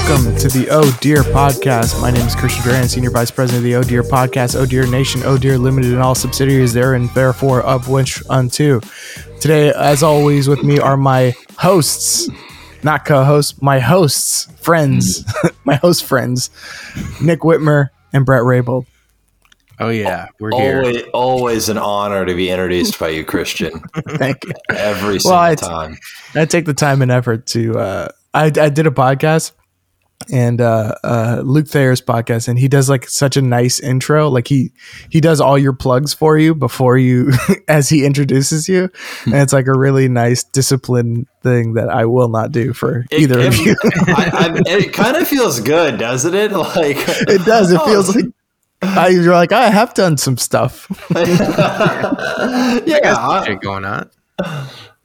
[0.00, 2.00] Hello and welcome to the Oh Dear podcast.
[2.00, 4.86] My name is Christian Duran, Senior Vice President of the Oh Dear podcast, Oh Dear
[4.86, 8.80] Nation, Oh Dear Limited, and all subsidiaries there, and therefore of which unto.
[9.40, 12.28] Today, as always, with me are my hosts,
[12.82, 15.24] not co-hosts, my hosts, friends,
[15.64, 16.50] my host friends,
[17.20, 18.86] Nick Whitmer and Brett Rabel.
[19.80, 20.78] Oh yeah, we're here.
[20.82, 23.80] Always, always an honor to be introduced by you, Christian.
[24.10, 24.52] Thank you.
[24.70, 25.98] Every single Well, I- time.
[26.34, 27.78] I take the time and effort to.
[27.78, 29.52] Uh, I I did a podcast,
[30.32, 34.28] and uh, uh, Luke Thayer's podcast, and he does like such a nice intro.
[34.28, 34.72] Like he
[35.10, 37.32] he does all your plugs for you before you,
[37.68, 38.90] as he introduces you,
[39.26, 43.20] and it's like a really nice discipline thing that I will not do for It-
[43.20, 43.76] either it, of you.
[43.84, 46.52] I, I, it kind of feels good, doesn't it?
[46.52, 47.72] Like it does.
[47.72, 47.86] It Oh.
[47.86, 48.26] feels like.
[48.80, 50.86] I, you're like I have done some stuff.
[51.10, 52.14] yeah.
[53.18, 54.08] I, Shit going on.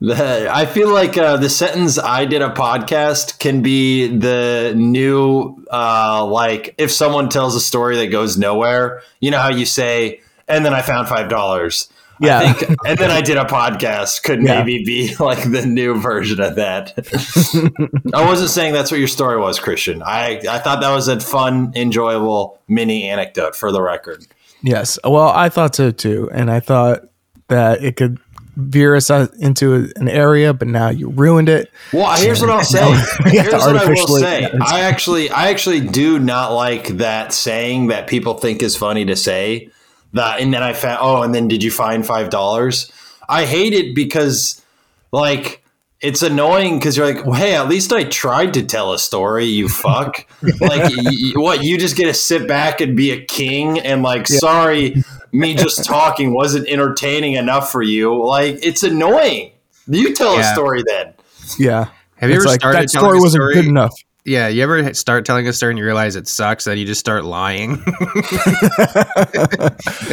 [0.06, 5.64] The- I feel like uh, the sentence "I did a podcast" can be the new
[5.72, 9.02] uh, like if someone tells a story that goes nowhere.
[9.20, 11.88] You know how you say, "And then I found five dollars."
[12.20, 12.38] Yeah.
[12.38, 14.22] I think, and then I did a podcast.
[14.22, 14.62] Could Yeah.
[14.62, 16.92] maybe be like the new version of that.
[18.14, 20.00] I wasn't saying that's what your story was, Christian.
[20.00, 24.24] I, I thought that was a fun, enjoyable mini anecdote for the record.
[24.62, 24.96] Yes.
[25.02, 26.30] Well, I thought so too.
[26.32, 27.02] And I thought
[27.48, 28.20] that it could
[28.56, 31.70] veer us uh, into an area, but now you ruined it.
[31.92, 32.80] Well, here's what I'll say.
[33.24, 34.50] We have to Here's what I will say.
[34.60, 39.16] I actually, I actually do not like that saying that people think is funny to
[39.16, 39.70] say.
[40.12, 40.98] That and then I found.
[41.02, 42.92] Oh, and then did you find five dollars?
[43.28, 44.62] I hate it because,
[45.10, 45.64] like,
[46.00, 49.46] it's annoying because you're like, well, hey, at least I tried to tell a story.
[49.46, 50.26] You fuck.
[50.60, 51.64] like, y- what?
[51.64, 55.02] You just get to sit back and be a king and like, sorry,
[55.34, 58.24] me just talking wasn't entertaining enough for you.
[58.24, 59.50] Like, it's annoying.
[59.86, 61.12] You tell a story then.
[61.58, 61.88] Yeah.
[62.16, 63.54] Have you It's ever like, started that telling story a wasn't story?
[63.54, 63.92] good enough.
[64.26, 66.98] Yeah, you ever start telling a story and you realize it sucks, then you just
[66.98, 67.72] start lying.
[67.76, 67.76] You're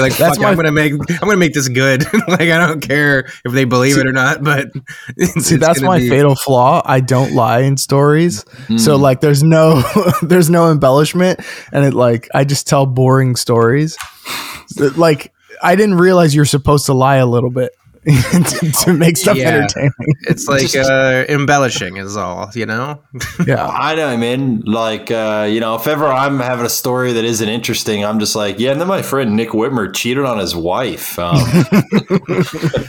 [0.04, 2.04] like, That's fuck, my- I'm gonna make, I'm gonna make this good.
[2.28, 4.68] like, I don't care if they believe it or not, but
[5.16, 6.82] it's, See, that's gonna my be- fatal flaw.
[6.84, 8.44] I don't lie in stories.
[8.78, 9.00] So mm.
[9.00, 9.82] like there's no
[10.22, 11.40] there's no embellishment
[11.72, 13.98] and it like I just tell boring stories.
[14.98, 17.72] Like I didn't realize you're supposed to lie a little bit
[18.04, 19.50] to, to make stuff Yeah.
[19.50, 19.92] entertaining.
[20.22, 23.00] It's like Just- uh, embellishing is all, you know.
[23.46, 23.68] Yeah.
[23.68, 24.62] I know, man.
[24.66, 28.36] Like, uh, you know, if ever I'm having a story that isn't interesting, I'm just
[28.36, 28.72] like, yeah.
[28.72, 31.18] And then my friend Nick Whitmer cheated on his wife.
[31.20, 31.38] Um,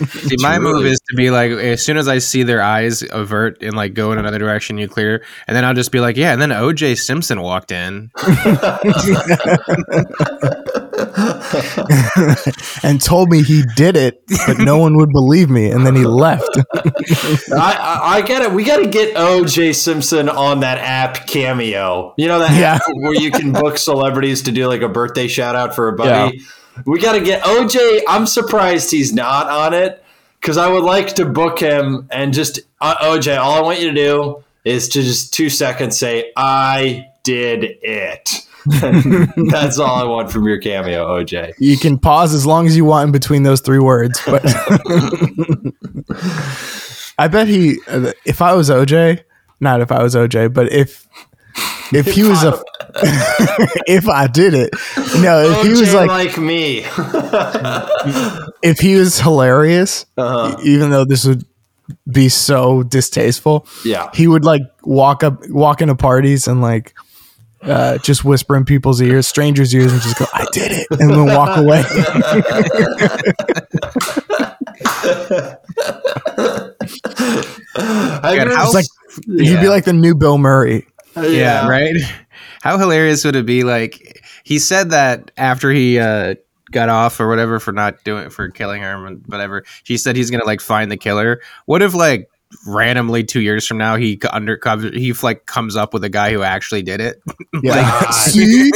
[0.08, 3.62] See, my move is to be like, as soon as I see their eyes avert
[3.62, 6.32] and like go in another direction, you clear, and then I'll just be like, yeah.
[6.32, 6.94] And then O.J.
[6.96, 8.10] Simpson walked in.
[12.82, 16.04] and told me he did it, but no one would believe me and then he
[16.04, 16.48] left.
[17.52, 18.52] I, I, I get it.
[18.52, 19.72] We got to get O.J.
[19.72, 22.14] Simpson on that app Cameo.
[22.16, 22.74] You know that Yeah.
[22.74, 25.92] app where you can book celebrities to do like a birthday shout out for a
[25.92, 26.40] buddy.
[26.86, 28.04] We got to get O.J.
[28.08, 30.02] I'm surprised he's not on it
[30.40, 33.36] because I would like to book him and just uh, O.J.
[33.36, 38.46] All I want you to do is to just two seconds say I did it.
[39.50, 41.54] That's all I want from your cameo, OJ.
[41.58, 44.42] You can pause as long as you want in between those three words, but
[47.18, 47.78] I bet he
[48.24, 49.22] if I was OJ,
[49.60, 51.06] not if I was OJ, but if
[51.92, 52.60] if he was a
[53.86, 54.70] if I did it.
[55.20, 56.84] No, if OJ he was like like me.
[58.62, 60.56] if he was hilarious, Uh-huh.
[60.64, 61.44] even though this would
[62.10, 64.08] be so distasteful, Yeah.
[64.14, 66.94] he would like walk up, walk into parties and like
[67.62, 71.10] uh, just whisper in people's ears, strangers' ears, and just go, "I did it," and
[71.10, 71.82] then walk away.
[77.74, 78.86] I God, mean, how- It's like
[79.26, 80.86] he'd be like the new Bill Murray.
[81.20, 81.94] yeah, right?
[82.62, 86.36] How hilarious would it be like he said that after he uh
[86.70, 90.30] got off or whatever for not doing for killing her and whatever he said he's
[90.30, 91.40] gonna like find the killer.
[91.66, 92.30] What if like
[92.66, 96.42] randomly two years from now he undercover he like comes up with a guy who
[96.42, 97.20] actually did it
[97.62, 98.10] Yeah.
[98.10, 98.70] See?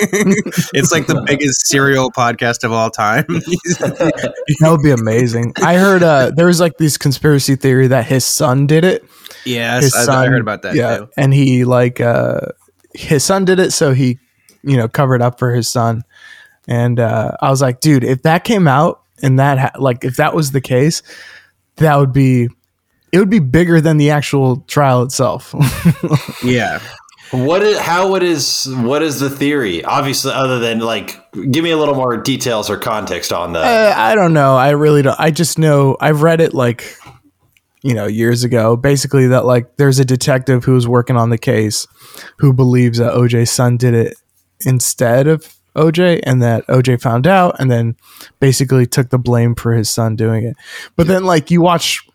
[0.75, 5.53] it's like the biggest serial podcast of all time that would be amazing.
[5.63, 9.05] I heard uh, there was like this conspiracy theory that his son did it.
[9.45, 12.41] yes His I, son, I heard about that Yeah, too and he like uh,
[12.95, 14.19] his son did it, so he
[14.63, 16.03] you know covered up for his son.
[16.69, 20.17] And uh, I was like, dude, if that came out and that ha- like if
[20.17, 21.03] that was the case,
[21.77, 22.49] that would be
[23.17, 25.55] it would be bigger than the actual trial itself.
[26.45, 26.81] yeah
[27.31, 29.83] What is how what is what is the theory?
[29.83, 31.19] Obviously, other than like,
[31.51, 33.65] give me a little more details or context on that.
[33.65, 34.55] Uh, I don't know.
[34.55, 35.19] I really don't.
[35.19, 36.97] I just know I've read it like,
[37.83, 41.87] you know years ago basically that like there's a detective who's working on the case
[42.39, 44.17] who believes that OJ's son did it
[44.61, 47.97] instead of OJ and that OJ found out and then
[48.41, 50.57] basically took the blame for his son doing it.
[50.97, 52.07] But then like you watch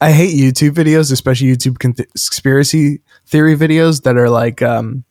[0.00, 5.04] I hate YouTube videos, especially YouTube con- conspiracy theory videos that are like um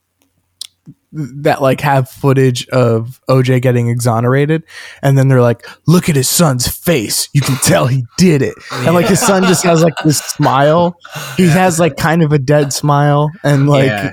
[1.16, 4.64] that like have footage of OJ getting exonerated
[5.00, 7.28] and then they're like look at his son's face.
[7.32, 8.54] You can tell he did it.
[8.72, 10.96] And like his son just has like this smile.
[11.36, 14.12] He has like kind of a dead smile and like Yeah.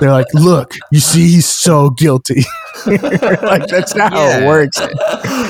[0.00, 2.44] they're like look you see he's so guilty.
[2.86, 4.78] Like that's not how it works.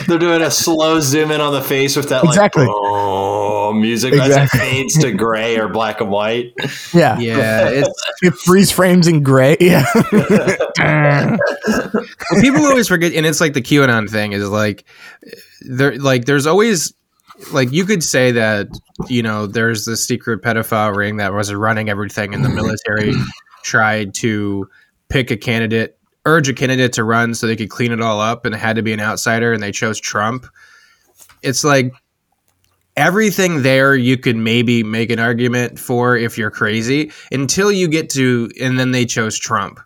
[0.06, 2.67] They're doing a slow zoom in on the face with that like Exactly.
[2.69, 4.61] oh music as Exactly.
[4.61, 6.52] it fades to gray or black and white.
[6.93, 7.19] yeah.
[7.19, 7.88] Yeah, it's
[8.23, 9.56] it freeze frames in gray.
[9.58, 9.85] yeah
[11.69, 14.85] well, people always forget, and it's like the QAnon thing is like
[15.63, 16.93] there, like there's always
[17.53, 18.69] like you could say that
[19.09, 22.57] you know there's the secret pedophile ring that was running everything, and the mm-hmm.
[22.57, 23.15] military
[23.63, 24.69] tried to
[25.09, 28.45] pick a candidate, urge a candidate to run so they could clean it all up,
[28.45, 30.47] and it had to be an outsider, and they chose Trump.
[31.43, 31.93] It's like
[32.97, 38.09] everything there you could maybe make an argument for if you're crazy until you get
[38.11, 39.81] to and then they chose Trump.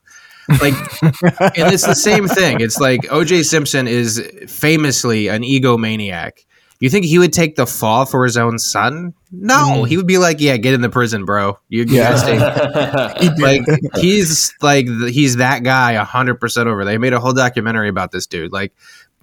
[0.48, 2.60] Like and it's the same thing.
[2.60, 6.32] It's like OJ Simpson is famously an egomaniac.
[6.80, 9.12] You think he would take the fall for his own son?
[9.32, 9.88] No, mm.
[9.88, 11.58] he would be like, "Yeah, get in the prison, bro.
[11.68, 13.14] You, you Yeah.
[13.38, 13.62] like
[13.96, 16.84] he's like he's that guy hundred percent over.
[16.84, 18.52] They made a whole documentary about this dude.
[18.52, 18.72] Like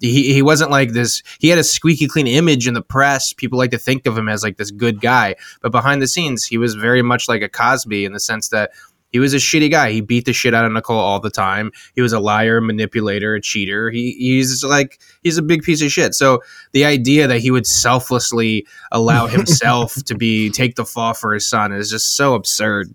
[0.00, 1.22] he he wasn't like this.
[1.38, 3.32] He had a squeaky clean image in the press.
[3.32, 6.44] People like to think of him as like this good guy, but behind the scenes,
[6.44, 8.72] he was very much like a Cosby in the sense that
[9.12, 9.92] he was a shitty guy.
[9.92, 11.70] He beat the shit out of Nicole all the time.
[11.94, 13.90] He was a liar, manipulator, a cheater.
[13.90, 16.14] He he's like he's a big piece of shit.
[16.14, 16.42] So
[16.72, 21.48] the idea that he would selflessly allow himself to be take the fall for his
[21.48, 22.94] son is just so absurd.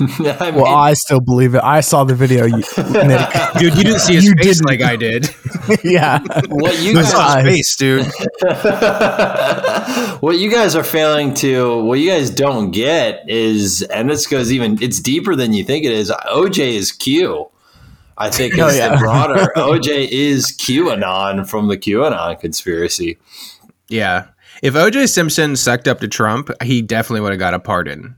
[0.40, 2.56] I mean, well I still believe it I saw the video you,
[3.06, 3.28] Nick
[3.58, 4.66] Dude, you didn't see his You face didn't.
[4.66, 5.28] like I did.
[5.84, 8.06] yeah what you guys saw his face, dude.
[10.20, 14.52] what you guys are failing to what you guys don't get is and this goes
[14.52, 17.46] even it's deeper than you think it is oj is q
[18.16, 18.90] i think Oh, yeah.
[18.90, 23.18] the broader oj is qanon from the qanon conspiracy
[23.88, 24.26] Yeah.
[24.60, 28.16] If OJ Simpson sucked up to Trump, he definitely would have got a pardon.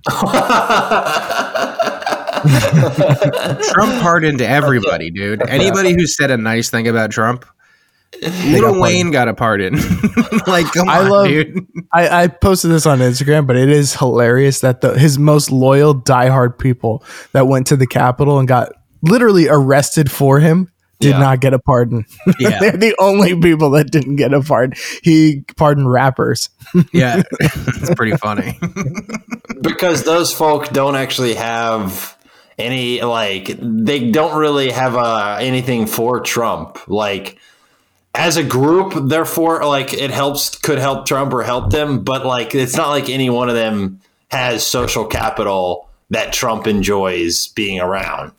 [2.43, 5.43] Trump pardoned everybody, dude.
[5.49, 7.45] Anybody who said a nice thing about Trump,
[8.23, 9.75] Little got Wayne got a pardon.
[10.47, 11.67] like, come I on, love- dude.
[11.93, 15.95] I, I posted this on Instagram, but it is hilarious that the his most loyal,
[15.95, 18.73] diehard people that went to the Capitol and got
[19.03, 21.19] literally arrested for him did Yeah.
[21.21, 22.05] not get a pardon.
[22.39, 22.59] Yeah.
[22.59, 24.77] They're the only people that didn't get a pardon.
[25.03, 26.51] He pardoned rappers.
[26.93, 28.59] Yeah, it's pretty funny.
[29.63, 32.17] because those folk don't actually have
[32.59, 36.79] any like they don't really have uh, anything for Trump.
[36.89, 37.39] Like
[38.15, 42.55] as a group, therefore, like it helps could help Trump or help them, but like
[42.55, 48.33] it's not like any one of them has social capital that Trump enjoys being around.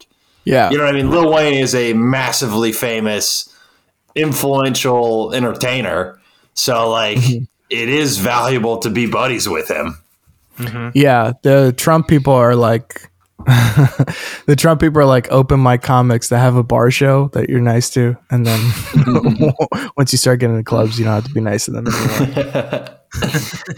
[0.43, 0.71] Yeah.
[0.71, 1.11] You know what I mean?
[1.11, 3.53] Lil Wayne is a massively famous,
[4.15, 6.19] influential entertainer.
[6.53, 7.19] So like
[7.69, 9.97] it is valuable to be buddies with him.
[10.93, 11.33] Yeah.
[11.43, 13.10] The Trump people are like
[14.45, 17.61] the Trump people are like open mic comics that have a bar show that you're
[17.61, 18.17] nice to.
[18.29, 18.59] And then
[19.97, 22.85] once you start getting to clubs, you don't have to be nice to them anymore.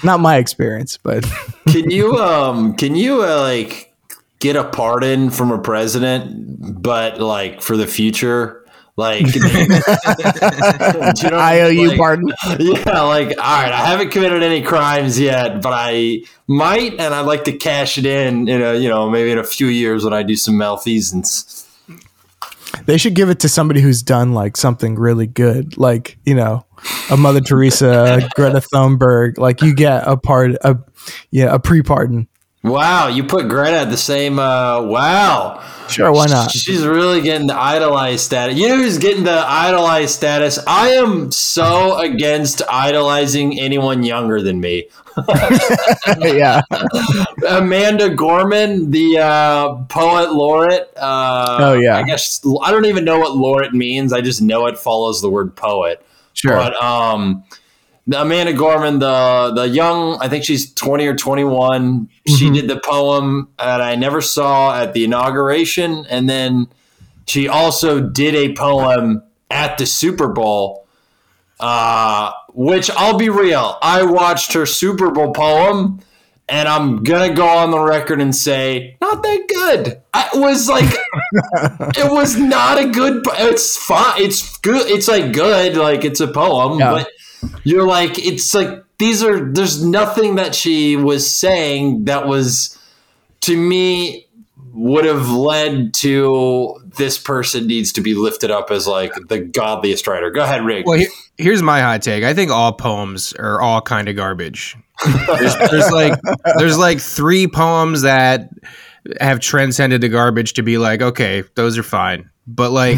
[0.04, 1.26] Not my experience, but
[1.68, 3.94] can you um can you uh, like
[4.40, 8.63] get a pardon from a president but like for the future
[8.96, 9.50] like you know
[11.38, 12.32] I owe you Like, pardon.
[12.60, 13.34] yeah like all
[13.64, 17.98] right i haven't committed any crimes yet but i might and i'd like to cash
[17.98, 20.58] it in in a you know maybe in a few years when i do some
[20.58, 21.68] malfeasance
[22.86, 26.66] They should give it to somebody who's done like something really good, like you know,
[27.12, 29.38] a Mother Teresa, Greta Thunberg.
[29.38, 30.78] Like you get a part, a
[31.30, 32.28] yeah, a pre-pardon.
[32.64, 36.50] Wow you put greta at the same uh wow Sure, why not?
[36.50, 38.58] She's really getting the idolized status.
[38.58, 40.58] You know who's getting the idolized status?
[40.66, 44.88] I am so against idolizing anyone younger than me.
[46.20, 46.62] yeah,
[47.50, 50.92] Amanda Gorman, the uh, poet laureate.
[50.96, 51.98] Uh, Oh, yeah.
[51.98, 54.14] I guess I don't even know what laureate means.
[54.14, 56.04] I just know it follows the word poet.
[56.34, 56.56] sure.
[56.56, 57.44] But um,
[58.14, 62.10] Amanda Gorman, the the young, I think she's twenty or twenty one.
[62.28, 62.54] She Mhm.
[62.56, 66.68] did the poem that I never saw at the inauguration, and then
[67.28, 70.86] she also did a poem at the Super Bowl.
[71.60, 76.00] Uh, which I'll be real, I watched her Super Bowl poem,
[76.50, 80.02] and I'm gonna go on the record and say not that good.
[80.14, 80.84] I it was like
[81.98, 83.24] it was not a good.
[83.38, 84.22] It's fine.
[84.22, 84.90] It's good.
[84.90, 85.78] It's like good.
[85.78, 86.92] Like it's a poem, Yeah.
[86.92, 87.08] but
[87.64, 89.52] you're like it's like these are.
[89.52, 92.78] There's nothing that she was saying that was
[93.42, 94.28] to me
[94.72, 100.08] would have led to this person needs to be lifted up as like the godliest
[100.08, 100.32] writer.
[100.32, 100.86] Go ahead, Rick.
[100.86, 101.08] Well, he-
[101.38, 102.24] here's my hot take.
[102.24, 104.76] I think all poems are all kind of garbage.
[105.28, 106.18] There's, there's like
[106.58, 108.50] there's like three poems that
[109.20, 112.30] have transcended the garbage to be like, okay, those are fine.
[112.48, 112.98] But like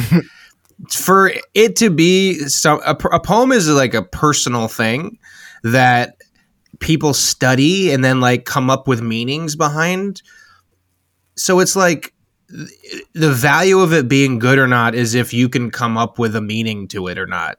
[0.89, 5.17] for it to be some a, a poem is like a personal thing
[5.63, 6.17] that
[6.79, 10.21] people study and then like come up with meanings behind.
[11.35, 12.13] So it's like
[13.13, 16.35] the value of it being good or not is if you can come up with
[16.35, 17.57] a meaning to it or not.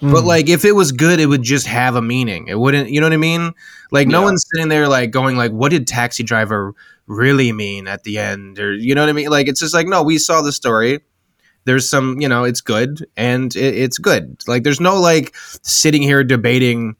[0.00, 0.12] Hmm.
[0.12, 2.48] But like if it was good, it would just have a meaning.
[2.48, 3.52] It wouldn't, you know what I mean?
[3.90, 4.24] Like no Yeah.
[4.24, 6.74] one's sitting there like going like, what did taxi driver
[7.06, 8.58] really mean at the end?
[8.58, 9.28] Or you know what I mean?
[9.28, 11.00] Like it's just like, no, we saw the story.
[11.64, 14.42] There's some, you know, it's good and it, it's good.
[14.46, 16.96] Like there's no like sitting here debating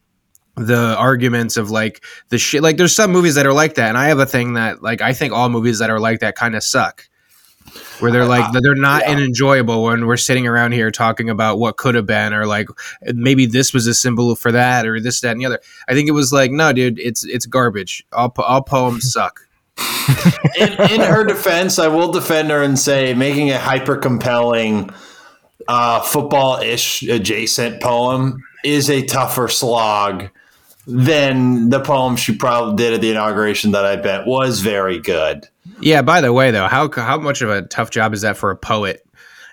[0.58, 2.62] the arguments of like the shit.
[2.62, 5.00] Like there's some movies that are like that, and I have a thing that like
[5.00, 7.08] I think all movies that are like that kind of suck.
[8.00, 9.18] Where they're like they're not yeah.
[9.18, 12.68] enjoyable when we're sitting around here talking about what could have been, or like
[13.02, 15.60] maybe this was a symbol for that, or this, that, and the other.
[15.86, 18.04] I think it was like, no, dude, it's it's garbage.
[18.12, 19.47] All po- all poems suck.
[20.58, 24.90] In, in her defense, I will defend her and say making a hyper compelling
[25.68, 30.28] uh, football ish adjacent poem is a tougher slog
[30.87, 35.47] than the poem she probably did at the inauguration that I bet was very good.
[35.80, 36.02] Yeah.
[36.02, 38.56] By the way, though, how how much of a tough job is that for a
[38.56, 39.06] poet?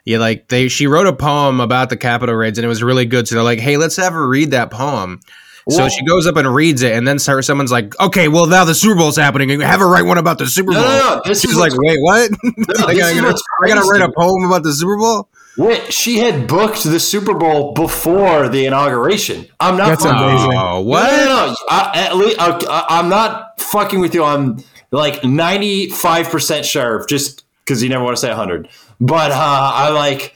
[0.05, 3.05] Yeah, like they she wrote a poem about the Capitol raids and it was really
[3.05, 3.27] good.
[3.27, 5.19] So they're like, hey, let's have her read that poem.
[5.67, 8.65] So she goes up and reads it, and then so- someone's like, "Okay, well now
[8.65, 9.49] the Super Bowl's happening.
[9.49, 11.21] and Have her write one about the Super Bowl." no, no.
[11.25, 12.29] This She's like, "Wait, what?
[12.67, 16.47] this I, gotta, I gotta write a poem about the Super Bowl." Wait, she had
[16.47, 19.47] booked the Super Bowl before the inauguration.
[19.59, 19.87] I'm not.
[19.87, 20.51] That's fucking- amazing.
[20.53, 21.09] Oh, what?
[21.11, 21.47] no, no.
[21.47, 21.55] no.
[21.69, 24.23] I, at least, I, I'm not fucking with you.
[24.23, 24.57] I'm
[24.91, 28.67] like 95% sure, just because you never want to say 100.
[28.99, 30.35] But uh, I like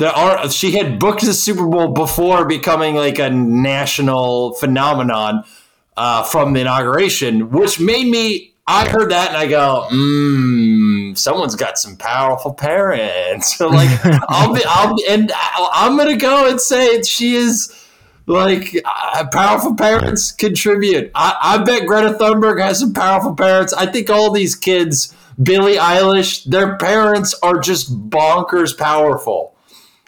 [0.00, 0.50] there are.
[0.50, 5.44] She had booked the Super Bowl before becoming like a national phenomenon
[5.94, 8.54] uh, from the inauguration, which made me.
[8.66, 13.56] I heard that and I go, mmm, someone's got some powerful parents.
[13.56, 13.90] So like,
[14.28, 17.70] I'll be, I'll and I'm gonna go and say she is
[18.26, 21.10] like uh, powerful parents contribute.
[21.14, 23.74] I, I bet Greta Thunberg has some powerful parents.
[23.74, 29.56] I think all these kids, Billie Eilish, their parents are just bonkers powerful.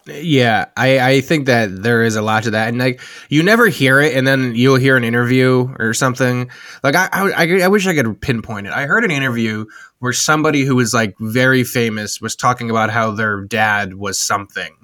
[0.07, 3.69] Yeah, I, I think that there is a lot to that, and like you never
[3.69, 6.51] hear it, and then you'll hear an interview or something.
[6.83, 8.73] Like I, I, I wish I could pinpoint it.
[8.73, 9.67] I heard an interview
[10.01, 14.75] where somebody who was like very famous was talking about how their dad was something,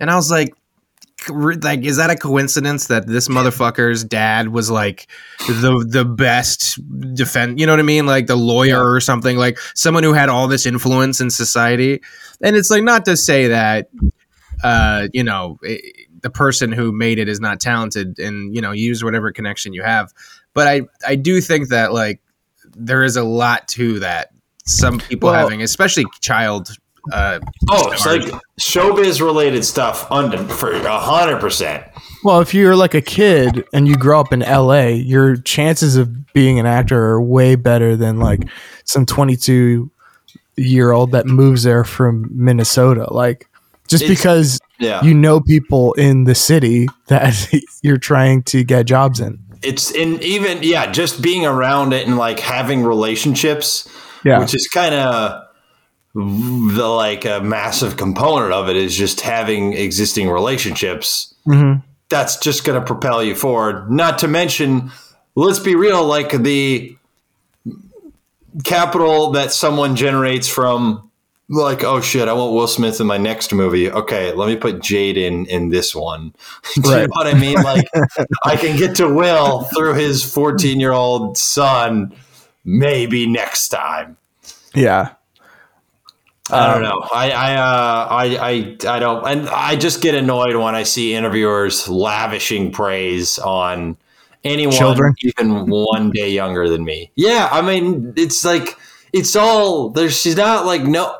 [0.00, 0.52] and I was like,
[1.28, 5.06] like is that a coincidence that this motherfucker's dad was like
[5.46, 6.76] the the best
[7.14, 7.60] defend?
[7.60, 8.06] You know what I mean?
[8.06, 12.00] Like the lawyer or something, like someone who had all this influence in society.
[12.42, 13.88] And it's like not to say that
[14.62, 15.80] uh, you know, i
[16.22, 19.82] the person who made it is not talented and, you know, use whatever connection you
[19.82, 20.12] have.
[20.52, 22.20] But I, I do think that like
[22.76, 24.30] there is a lot to that.
[24.66, 26.68] Some people Well- having, especially child,
[27.10, 27.40] uh,
[27.70, 28.30] Oh, it's stars.
[28.30, 31.84] like showbiz related stuff under for hundred percent.
[32.22, 36.34] Well, if you're like a kid and you grow up in LA, your chances of
[36.34, 38.42] being an actor are way better than like
[38.84, 39.90] some 22
[40.58, 43.10] year old that moves there from Minnesota.
[43.10, 43.46] Like,
[43.90, 47.34] just It's- because Yeah, you know people in the city that
[47.82, 49.38] you're trying to get jobs in.
[49.62, 53.86] it's in even yeah, just being around it and like having relationships.
[54.24, 54.38] Yeah.
[54.38, 55.42] which is kind of
[56.14, 61.82] the like a massive component of it is just having existing relationships Mhm.
[62.10, 64.90] that's just going to propel you forward not to mention
[65.36, 66.96] let's be real like the
[68.64, 71.09] capital that someone generates from
[71.52, 74.76] like oh shit i want will smith in my next movie okay let me put
[74.76, 76.32] jaden in this one
[76.76, 77.84] do you know what i mean like
[78.44, 82.14] i can get to will through his 14 year old son
[82.64, 84.16] maybe next time
[84.74, 85.10] Yeah.
[86.52, 87.08] I Um, don't know.
[87.12, 91.14] I I, uh, I I I don't, and I just get annoyed when I see
[91.14, 93.96] interviewers lavishing praise on
[94.42, 95.14] anyone Children?
[95.22, 97.12] even one day younger than me.
[97.14, 98.76] Yeah, I mean, it's like
[99.12, 100.20] it's all there's.
[100.20, 101.16] She's not like no.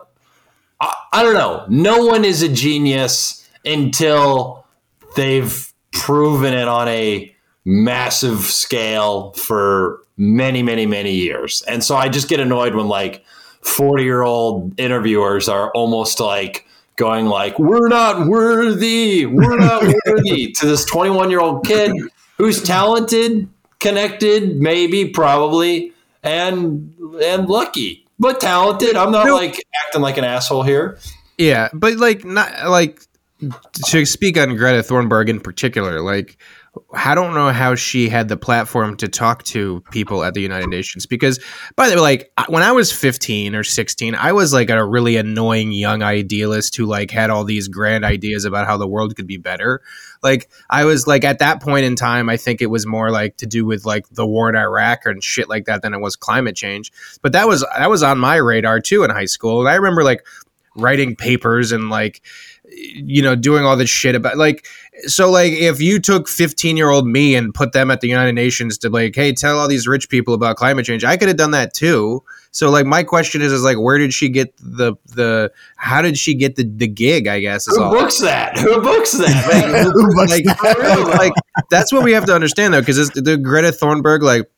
[0.81, 1.65] I, I don't know.
[1.69, 4.65] No one is a genius until
[5.17, 7.35] they've proven it on a
[7.65, 11.63] massive scale for many, many, many years.
[11.63, 13.25] And so I just get annoyed when like
[13.63, 20.53] 40 year old interviewers are almost like going like, we're not worthy, we're not worthy
[20.57, 21.93] to this 21 year old kid
[22.37, 28.95] who's talented, connected, maybe, probably, and and lucky, but talented.
[28.95, 30.99] I'm not like acting like an asshole here.
[31.39, 33.01] Yeah, but like not like
[33.87, 36.37] to speak on Greta Thunberg in particular, like
[36.93, 40.69] I don't know how she had the platform to talk to people at the United
[40.69, 41.41] Nations because,
[41.75, 45.17] by the way, like when I was 15 or 16, I was like a really
[45.17, 49.27] annoying young idealist who like had all these grand ideas about how the world could
[49.27, 49.81] be better.
[50.23, 53.37] Like I was like at that point in time, I think it was more like
[53.39, 56.17] to do with like the war in Iraq and shit like that than it was
[56.17, 56.93] climate change.
[57.23, 60.05] But that was that was on my radar too in high school, and I remember
[60.05, 60.25] like
[60.77, 62.23] writing papers and like
[62.73, 64.67] you know doing all this shit about like
[65.07, 68.33] so like if you took 15 year old me and put them at the united
[68.33, 71.37] nations to like hey tell all these rich people about climate change i could have
[71.37, 74.95] done that too so like my question is is like where did she get the
[75.15, 77.93] the how did she get the, the gig i guess is Who all.
[77.93, 78.59] books that?
[78.59, 79.83] Who books that?
[79.93, 81.15] Who books like, that?
[81.19, 81.33] like
[81.71, 84.51] that's what we have to understand though because the greta thunberg like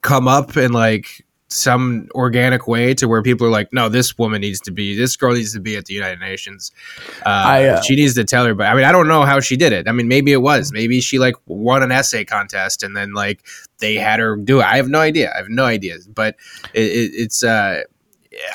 [0.00, 4.40] come up and like some organic way to where people are like, no, this woman
[4.40, 6.72] needs to be, this girl needs to be at the United Nations.
[7.26, 9.40] Uh, I, uh, she needs to tell her, but I mean, I don't know how
[9.40, 9.88] she did it.
[9.88, 13.44] I mean, maybe it was, maybe she like won an essay contest and then like
[13.78, 14.64] they had her do it.
[14.64, 15.30] I have no idea.
[15.34, 16.36] I have no idea, but
[16.74, 17.82] it, it, it's, uh,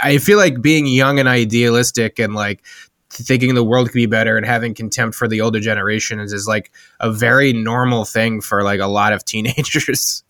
[0.02, 2.64] I feel like being young and idealistic and like
[3.10, 6.72] thinking the world could be better and having contempt for the older generations is like
[7.00, 10.24] a very normal thing for like a lot of teenagers.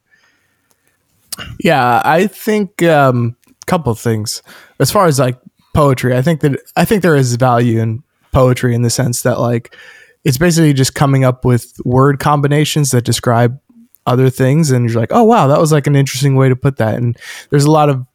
[1.59, 4.41] Yeah, I think um couple things.
[4.79, 5.37] As far as like
[5.73, 9.39] poetry, I think that I think there is value in poetry in the sense that
[9.39, 9.75] like
[10.23, 13.59] it's basically just coming up with word combinations that describe
[14.05, 16.77] other things and you're like, "Oh wow, that was like an interesting way to put
[16.77, 17.17] that." And
[17.49, 18.05] there's a lot of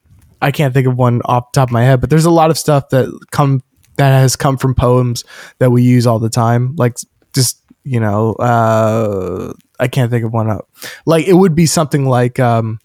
[0.41, 2.51] I can't think of one off the top of my head, but there's a lot
[2.51, 3.63] of stuff that come
[3.97, 5.25] that has come from poems
[5.59, 6.75] that we use all the time.
[6.77, 6.97] Like
[7.35, 10.69] just, you know, uh I can't think of one up.
[11.07, 12.79] Like it would be something like um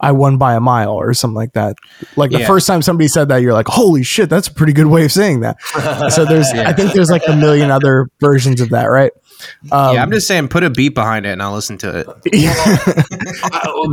[0.00, 1.76] I won by a mile or something like that.
[2.16, 2.46] Like the Yeah.
[2.46, 5.12] first time somebody said that, you're like, holy shit, that's a pretty good way of
[5.12, 5.56] saying that.
[6.12, 9.12] so there's, I think there's like a million other versions of that, right?
[9.70, 12.06] Um, yeah, I'm just saying, put a beat behind it and I'll listen to it.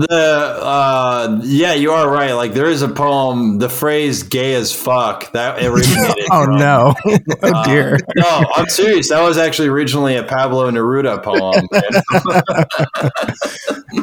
[0.04, 2.34] The uh, yeah, you are right.
[2.34, 6.28] Like there is a poem, the phrase "gay as fuck" that originated.
[6.32, 7.98] oh from- no, oh uh, dear.
[8.16, 9.10] no, I'm serious.
[9.10, 11.68] That was actually originally a Pablo Neruda poem.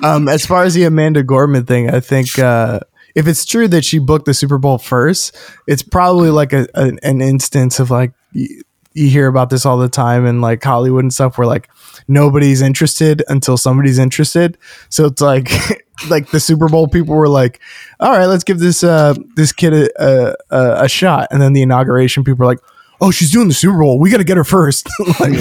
[0.04, 2.80] um, as far as the Amanda Gorman thing, I think uh,
[3.14, 6.92] if it's true that she booked the Super Bowl first, it's probably like a, a
[7.02, 8.46] an instance of like y-
[8.92, 11.68] you hear about this all the time in like Hollywood and stuff, where like
[12.08, 14.58] nobody's interested until somebody's interested.
[14.88, 15.50] So it's like
[16.08, 17.60] like the Super Bowl people were like,
[18.00, 21.62] all right, let's give this uh this kid a a, a, shot, and then the
[21.62, 22.60] inauguration people are like.
[23.00, 23.98] Oh, she's doing the Super Bowl.
[23.98, 24.86] We got to get her first.
[25.20, 25.32] like,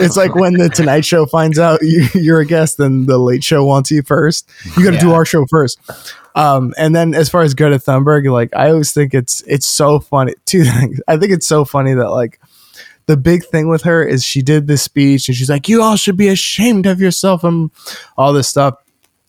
[0.00, 3.44] it's like when the Tonight Show finds out you, you're a guest, then the Late
[3.44, 4.48] Show wants you first.
[4.76, 5.78] You got to do our show first.
[6.34, 10.00] Um, and then as far as Greta Thunberg, like I always think it's it's so
[10.00, 10.34] funny.
[10.46, 11.00] Two things.
[11.06, 12.40] I think it's so funny that like
[13.06, 15.96] the big thing with her is she did this speech and she's like, "You all
[15.96, 17.70] should be ashamed of yourself," and
[18.16, 18.81] all this stuff.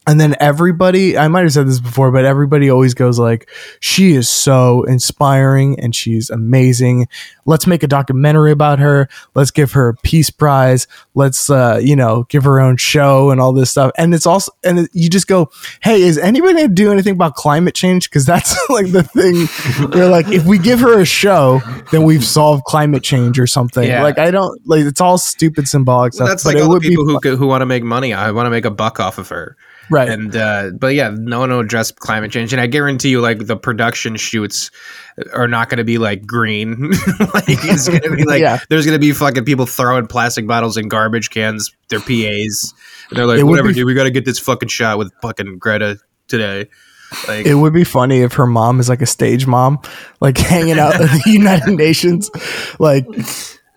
[0.06, 4.12] And then everybody, I might have said this before, but everybody always goes like, she
[4.14, 7.08] is so inspiring and she's amazing.
[7.46, 9.08] Let's make a documentary about her.
[9.34, 10.88] Let's give her a peace prize.
[11.14, 13.92] Let's, uh, you know, give her own show and all this stuff.
[13.98, 15.50] And it's also, and you just go,
[15.82, 18.10] hey, is anybody going to do anything about climate change?
[18.10, 19.48] Because that's like the thing
[19.92, 21.62] where, like, if we give her a show,
[21.92, 23.88] then we've solved climate change or something.
[23.88, 24.04] Yeah.
[24.04, 26.28] Like, I don't, like, it's all stupid symbolic Well, stuff.
[26.28, 28.14] that's but like it all the would be people who who want to make money.
[28.14, 29.56] I want to make a buck off of her.
[29.90, 30.10] Right.
[30.10, 33.46] And uh, but yeah, no one will address climate change, and I guarantee you, like
[33.46, 34.72] the production shoots
[35.34, 36.90] are not going to be like green.
[37.20, 38.60] like it's going to be like Yeah.
[38.70, 41.72] there's going to be fucking people throwing plastic bottles in garbage cans.
[41.90, 42.74] Their PAs,
[43.10, 43.86] and they're like, It whatever, be- dude.
[43.86, 46.70] We got to get this fucking shot with fucking Greta today.
[47.28, 49.80] Like, It would be funny if her mom is like a stage mom,
[50.20, 52.32] like hanging out at the United Nations,
[52.80, 53.06] like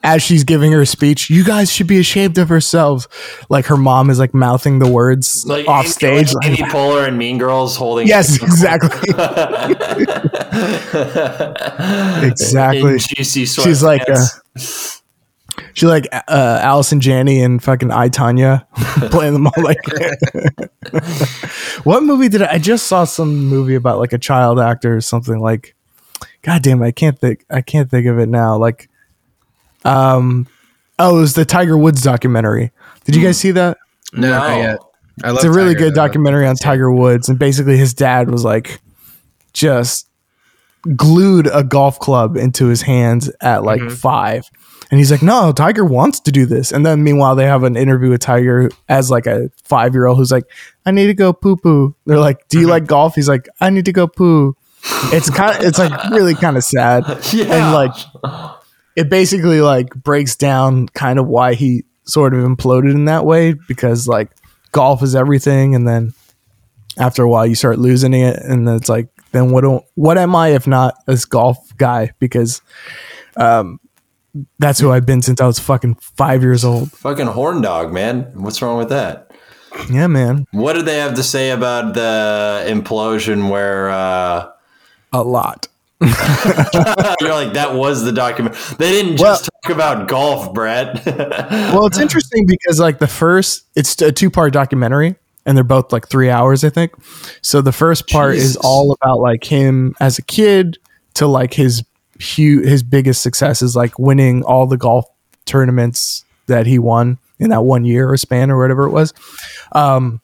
[0.07, 1.29] as she's giving her speech.
[1.29, 3.09] You guys should be ashamed of yourselves.
[3.51, 6.33] Like her mom is like mouthing the words like off stage.
[6.33, 8.07] like like- Amy Poehler and Mean Girls holding.
[8.07, 9.12] yes, exactly.
[12.23, 12.99] Exactly.
[12.99, 14.25] She's like, uh.
[15.75, 18.66] She like uh, Allison Janney and fucking I Tonya
[19.11, 19.79] playing them all like.
[21.85, 23.05] what movie did I, I just saw?
[23.05, 25.75] Some movie about like a child actor or something like.
[26.42, 27.45] God damn, I can't think.
[27.51, 28.57] I can't think of it now.
[28.57, 28.88] Like,
[29.87, 30.46] um,
[30.99, 32.70] Oh, it was the Tiger Woods documentary.
[33.05, 33.77] Did you guys see that?
[34.14, 34.38] No, No.
[34.38, 34.79] not yet.
[35.22, 36.07] I love It's a really Tiger, good though.
[36.07, 38.81] documentary on Tiger Woods, and basically his dad was like
[39.53, 40.09] just
[40.96, 43.92] glued a golf club into his hands at like Mhm.
[43.92, 44.49] five.
[44.90, 46.70] And he's like, no, Tiger wants to do this.
[46.70, 50.16] And then meanwhile, they have an interview with Tiger as like a five year old
[50.18, 50.44] who's like,
[50.87, 51.94] I need to go poo poo.
[52.07, 52.70] They're like, Do you Mhm.
[52.70, 53.16] like golf?
[53.16, 54.55] He's like, I need to go poo.
[55.12, 57.05] It's kind of, it's like really kind of sad.
[57.33, 57.44] Yeah.
[57.46, 57.92] And like,
[58.97, 63.53] it basically like breaks down kind of why he sort of imploded in that way
[63.53, 64.31] because like
[64.73, 65.75] golf is everything.
[65.75, 66.15] And then
[66.99, 68.37] after a while, you start losing it.
[68.37, 72.13] And then it's like, then what, do, what am I if not this golf guy?
[72.19, 72.63] Because,
[73.37, 73.79] um,
[74.59, 76.93] that's who I've been since I was fucking five years old.
[76.93, 78.31] fucking horn dog, man.
[78.35, 79.31] What's wrong with that?
[79.91, 80.47] Yeah, man.
[80.53, 84.51] What did they have to say about the implosion where uh
[85.13, 85.69] A lot.
[87.21, 88.55] you're like that was the document.
[88.79, 91.03] They didn't just talk about golf, Brett.
[91.77, 95.93] Well, it's interesting because like the first, it's a two part documentary, and they're both
[95.93, 96.93] like three hours, I think.
[97.41, 100.79] So the first part is all about like him as a kid
[101.15, 101.83] to like his
[102.19, 105.07] huge, his biggest success is like winning all the golf
[105.47, 109.15] tournaments that he won in that one year or span or whatever it was.
[109.73, 110.21] Um,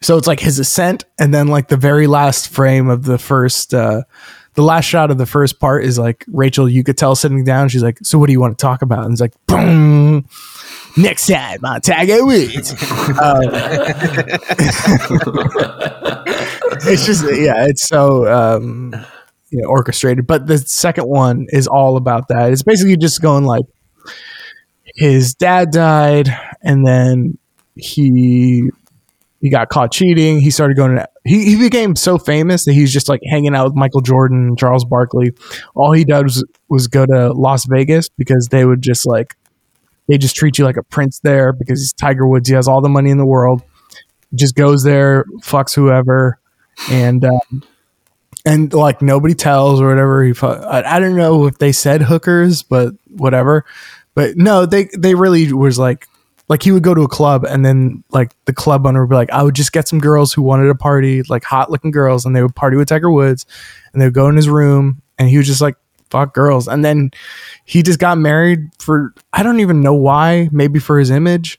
[0.00, 3.72] so it's like his ascent, and then like the very last frame of the first,
[3.72, 4.02] uh,
[4.54, 7.68] the last shot of the first part is like Rachel Uchitel sitting down.
[7.68, 10.28] She's like, "So what do you want to talk about?" And it's like, boom.
[10.96, 12.72] Next time on Tiger Woods.
[12.72, 13.40] Uh,
[16.86, 18.94] it's just yeah, it's so um,
[19.50, 20.26] you know, orchestrated.
[20.26, 22.52] But the second one is all about that.
[22.52, 23.64] It's basically just going like
[24.94, 26.28] his dad died,
[26.62, 27.38] and then
[27.74, 28.70] he
[29.44, 30.40] he got caught cheating.
[30.40, 33.66] He started going to he, he became so famous that he's just like hanging out
[33.66, 35.34] with Michael Jordan and Charles Barkley.
[35.74, 39.36] All he does was, was go to Las Vegas because they would just like
[40.08, 42.48] they just treat you like a prince there because he's Tiger Woods.
[42.48, 43.62] He has all the money in the world.
[44.34, 46.38] Just goes there, fucks whoever,
[46.88, 47.62] and um,
[48.46, 50.24] and like nobody tells or whatever.
[50.24, 53.66] He fu- I, I don't know if they said hookers, but whatever.
[54.14, 56.08] But no, they they really was like
[56.48, 59.16] like he would go to a club and then like the club owner would be
[59.16, 62.26] like, I would just get some girls who wanted to party, like hot looking girls,
[62.26, 63.46] and they would party with Tiger Woods,
[63.92, 65.76] and they would go in his room, and he was just like
[66.10, 67.10] fuck girls, and then
[67.64, 71.58] he just got married for I don't even know why, maybe for his image,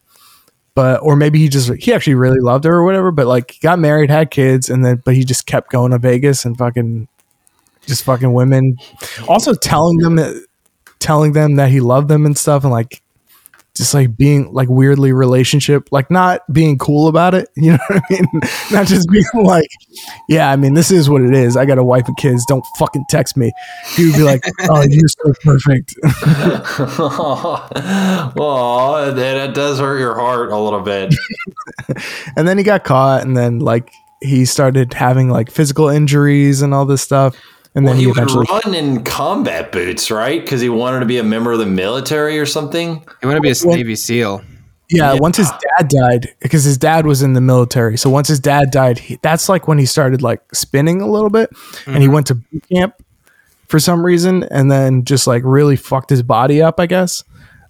[0.75, 3.59] but or maybe he just he actually really loved her or whatever, but like he
[3.59, 7.07] got married, had kids, and then but he just kept going to Vegas and fucking
[7.87, 8.77] just fucking women,
[9.27, 10.45] also telling them that
[10.99, 13.01] telling them that he loved them and stuff, and like
[13.75, 17.49] just like being like weirdly relationship, like not being cool about it.
[17.65, 18.25] You know what I mean?
[18.71, 19.67] Not just being like,
[20.29, 21.57] yeah, I mean, this is what it is.
[21.57, 22.45] I got a wife and kids.
[22.47, 23.51] Don't fucking text me.
[23.95, 25.95] He would be like, oh, you're so perfect.
[28.37, 31.15] oh, that does hurt your heart a little bit.
[32.35, 36.71] and then he got caught, and then like he started having like physical injuries and
[36.71, 37.35] all this stuff.
[37.75, 40.41] And Well, then he he would eventually, run in combat boots, right?
[40.41, 43.03] Because he wanted to be a member of the military or something.
[43.21, 44.41] He wanted to be a Well- Navy SEAL.
[44.89, 45.19] yeah, Yeah.
[45.19, 47.97] once his dad died, because his dad was in the military.
[47.97, 51.29] So once his dad died, he, that's like when he started like spinning a little
[51.29, 51.49] bit,
[51.85, 52.93] and he went to boot camp
[53.67, 57.23] for some reason, and then just like really fucked his body up, I guess,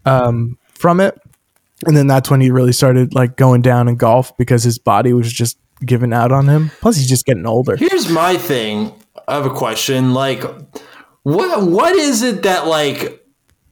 [0.05, 1.19] um, from it.
[1.87, 5.13] And then that's when he really started like going down in golf because his body
[5.13, 6.69] was just giving out on him.
[6.79, 7.75] Plus, he's just getting older.
[7.75, 8.93] Here's my thing.
[9.27, 10.13] I have a question.
[10.13, 10.43] Like,
[11.23, 13.25] what what is it that like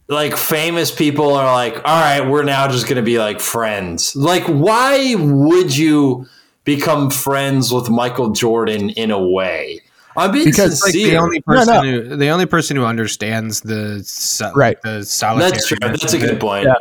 [0.07, 1.75] like famous people are like?
[1.75, 4.15] All right, we're now just gonna be like friends.
[4.15, 6.27] Like, why would you
[6.63, 9.81] become friends with Michael Jordan in a way?
[10.15, 11.81] I'm being Because, Like the only No, person no.
[11.81, 14.79] who the only person who understands the so, Right.
[14.83, 15.51] the solitary.
[15.51, 15.77] That's true.
[15.81, 16.65] That's a good point.
[16.67, 16.75] Yeah.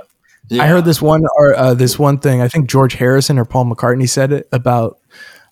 [0.49, 0.65] Yeah.
[0.65, 2.43] I heard this one or uh, this one thing.
[2.43, 4.99] I think George Harrison or Paul McCartney said it about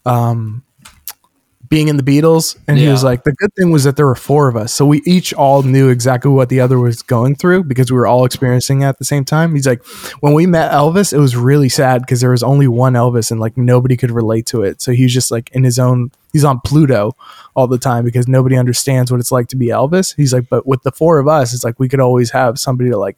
[0.05, 0.63] um,
[1.71, 4.17] being in the Beatles, and he was like, "The good thing was that there were
[4.17, 7.63] four of us, so we each all knew exactly what the other was going through
[7.65, 9.85] because we were all experiencing it at the same time." He's like,
[10.19, 13.39] "When we met Elvis, it was really sad because there was only one Elvis, and
[13.41, 14.83] like nobody could relate to it.
[14.83, 16.11] So he's just like in his own.
[16.33, 17.13] He's on Pluto
[17.55, 20.15] all the time because nobody understands what it's like to be Elvis.
[20.17, 22.91] He's like, but with the four of us, it's like we could always have somebody
[22.91, 23.17] to like."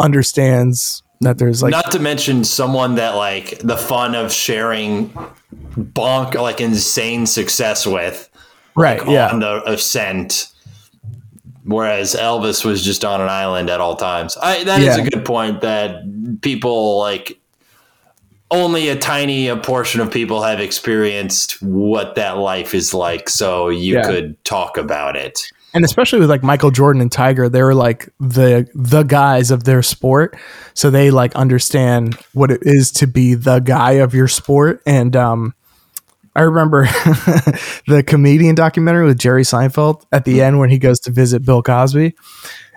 [0.00, 5.10] understands that there's like Not to mention someone that like the fun of sharing
[5.76, 8.28] bonk like insane success with
[8.74, 10.48] right yeah on the ascent.
[11.64, 14.36] Whereas Elvis was just on an island at all times.
[14.42, 15.04] I, that is Yeah.
[15.04, 17.38] a good point that people like
[18.50, 23.68] only a tiny a portion of people have experienced what that life is like, so
[23.68, 24.02] you Yeah.
[24.04, 25.42] could talk about it.
[25.72, 29.64] And especially with like Michael Jordan and Tiger, they were like the the guys of
[29.64, 30.36] their sport,
[30.74, 34.82] so they like understand what it is to be the guy of your sport.
[34.84, 35.54] And um,
[36.34, 36.84] I remember
[37.86, 41.62] the comedian documentary with Jerry Seinfeld at the end when he goes to visit Bill
[41.62, 42.14] Cosby,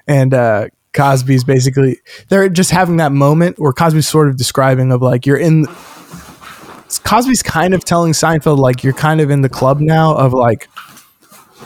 [0.08, 5.01] and uh, Cosby's basically they're just having that moment where Cosby's sort of describing of
[5.01, 5.65] like you're in.
[7.03, 10.69] Cosby's kind of telling Seinfeld like you're kind of in the club now of like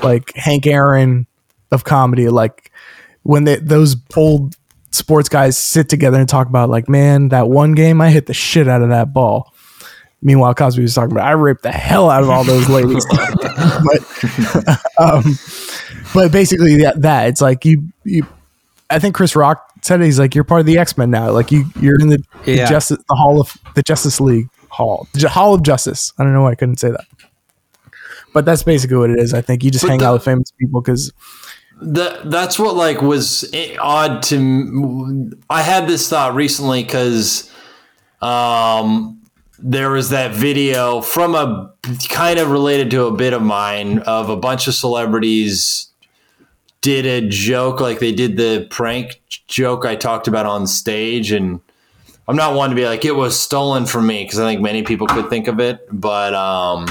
[0.04, 1.28] like Hank Aaron
[1.72, 2.72] of comedy, like
[3.24, 4.56] when they, those old
[4.92, 8.34] sports guys sit together and talk about like, man, that one game I hit the
[8.34, 9.54] shit out of that ball.
[10.22, 13.06] Meanwhile, Cosby was talking about I raped the hell out of all those ladies.
[13.12, 15.24] but um,
[16.14, 18.26] but basically that, that it's like you you
[18.90, 21.30] I think Chris Rock said it, he's like you're part of the X Men now.
[21.32, 25.30] Like you you're in the, the justice the Hall of the Justice League Hall the
[25.30, 26.12] Hall of Justice.
[26.18, 27.06] I don't know why I couldn't say that.
[28.38, 29.34] But that's basically what it is.
[29.34, 31.12] I think you just But hang the- out with famous people because
[31.82, 35.32] That that's what like was odd to.
[35.50, 37.52] I had this thought recently because
[38.22, 39.20] um,
[39.58, 41.72] there was that video from a
[42.10, 45.88] kind of related to a bit of mine of a bunch of celebrities
[46.82, 51.60] did a joke like they did the prank joke I talked about on stage and.
[52.30, 54.84] I'm not one to be like it was stolen from me because I think many
[54.84, 56.86] people could think of it, but um,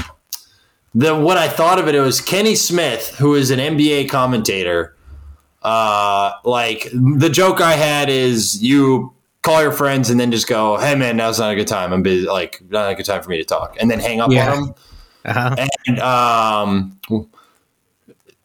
[0.97, 4.95] the what I thought of it, it was Kenny Smith, who is an NBA commentator.
[5.61, 10.77] Uh, like the joke I had is you call your friends and then just go,
[10.77, 11.93] "Hey man, now's not a good time.
[11.93, 12.25] I'm busy.
[12.27, 14.51] Like not a good time for me to talk," and then hang up Yeah.
[14.53, 14.75] on them.
[15.25, 15.67] Uh-huh.
[15.87, 16.99] And um,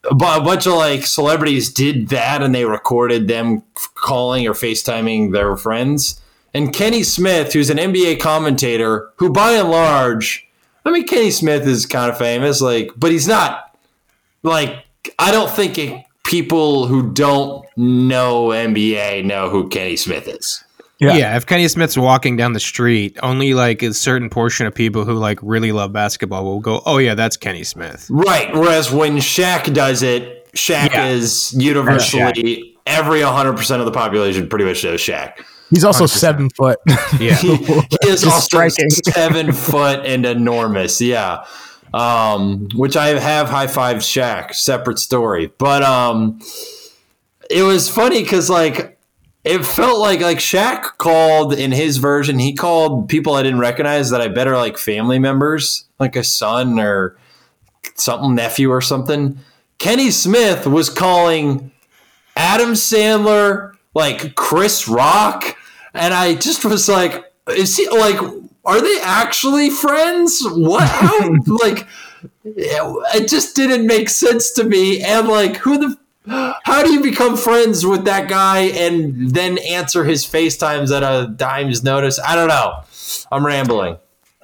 [0.05, 3.63] a a bunch of like celebrities did that, and they recorded them
[3.95, 6.21] calling or FaceTiming their friends.
[6.55, 10.47] And Kenny Smith, who's an NBA commentator, who by and large,
[10.85, 13.77] I mean, Kenny Smith is kind of famous, like, but he's not
[14.43, 14.85] like
[15.19, 20.65] I don't think it, people who don't know NBA know who Kenny Smith is.
[20.99, 21.15] Yeah.
[21.15, 21.37] Yeah.
[21.37, 25.15] if Kenny Smith's walking down the street, only like a certain portion of people who
[25.15, 28.53] like really love basketball will go, "Oh yeah, that's Kenny Smith." Right.
[28.55, 31.07] Whereas when Shaq does it, Shaq Yeah.
[31.09, 35.33] is universally every 100% of the population pretty much knows Shaq.
[35.73, 36.09] He's also 100%.
[36.09, 36.79] seven foot.
[37.21, 37.65] Yeah, He, he
[38.05, 38.91] is Just also striking.
[38.91, 41.01] seven foot and enormous.
[41.01, 41.45] Yeah.
[41.93, 45.53] Um, which I have high five Shaq, separate story.
[45.59, 46.41] But um,
[47.51, 48.99] it was funny because like
[49.45, 54.09] it felt like like Shaq called in his version, he called people I didn't recognize
[54.11, 57.19] that I bet are like family members, like a son or
[57.97, 59.39] something, nephew or something.
[59.79, 61.73] Kenny Smith was calling
[62.37, 65.57] Adam Sandler, like Chris Rock,
[65.95, 68.21] and I just was like, is he like
[68.65, 70.41] are they actually friends?
[70.45, 71.87] What how like
[72.45, 75.03] it just didn't make sense to me.
[75.03, 75.97] And like who the
[76.65, 81.29] how do you become friends with that guy and then answer his FaceTimes at a
[81.29, 82.21] dime's notice?
[82.21, 82.83] I don't know.
[83.33, 83.97] I'm rambling.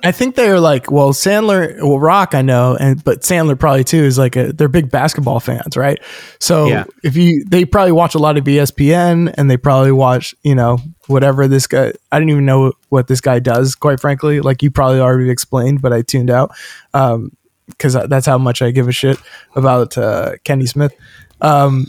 [0.05, 4.05] I think they're like, well, Sandler, well, Rock, I know, and but Sandler probably too
[4.05, 5.99] is like a, they're big basketball fans, right?
[6.39, 6.85] So Yeah.
[7.03, 10.79] if you, they probably watch a lot of ESPN, and they probably watch, you know,
[11.09, 11.93] whatever this guy.
[12.13, 14.41] I didn't even know what this guy does, quite frankly.
[14.41, 16.53] Like you probably already explained, but I tuned out
[16.93, 19.19] because that's how much I give a shit
[19.57, 20.93] about uh, Kenny Smith.
[21.41, 21.87] Um,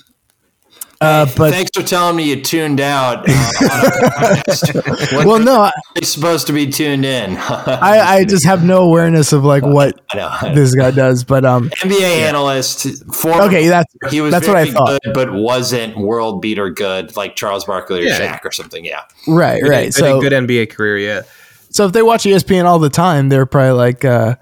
[1.01, 3.25] uh, but Thanks for telling me you tuned out.
[3.27, 5.11] Uh, on a podcast.
[5.17, 7.37] when well, no, I, you're supposed to be tuned in.
[7.39, 9.99] I, I just have no awareness of like what
[10.53, 11.23] this guy does.
[11.23, 13.05] But um, NBA analyst.
[13.13, 15.01] Former, okay, that's he was that's what very I thought.
[15.03, 18.37] good, but wasn't world beater good like Charles Barkley or Yeah.
[18.37, 18.83] Shaq or something.
[18.83, 19.03] Yeah.
[19.27, 19.85] right, right.
[19.85, 20.97] good- So good NBA career.
[20.97, 21.21] Yeah,
[21.69, 24.35] so if they watch ESPN all the time, they're probably like, uh,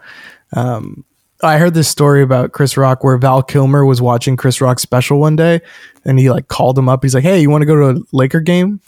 [0.53, 1.03] um,
[1.43, 5.19] I heard this story about Chris Rock where Val Kilmer was watching Chris Rock's special
[5.19, 5.61] one day,
[6.05, 7.03] and he like called him up.
[7.03, 8.79] He's like, "Hey, you want to go to a Laker game?"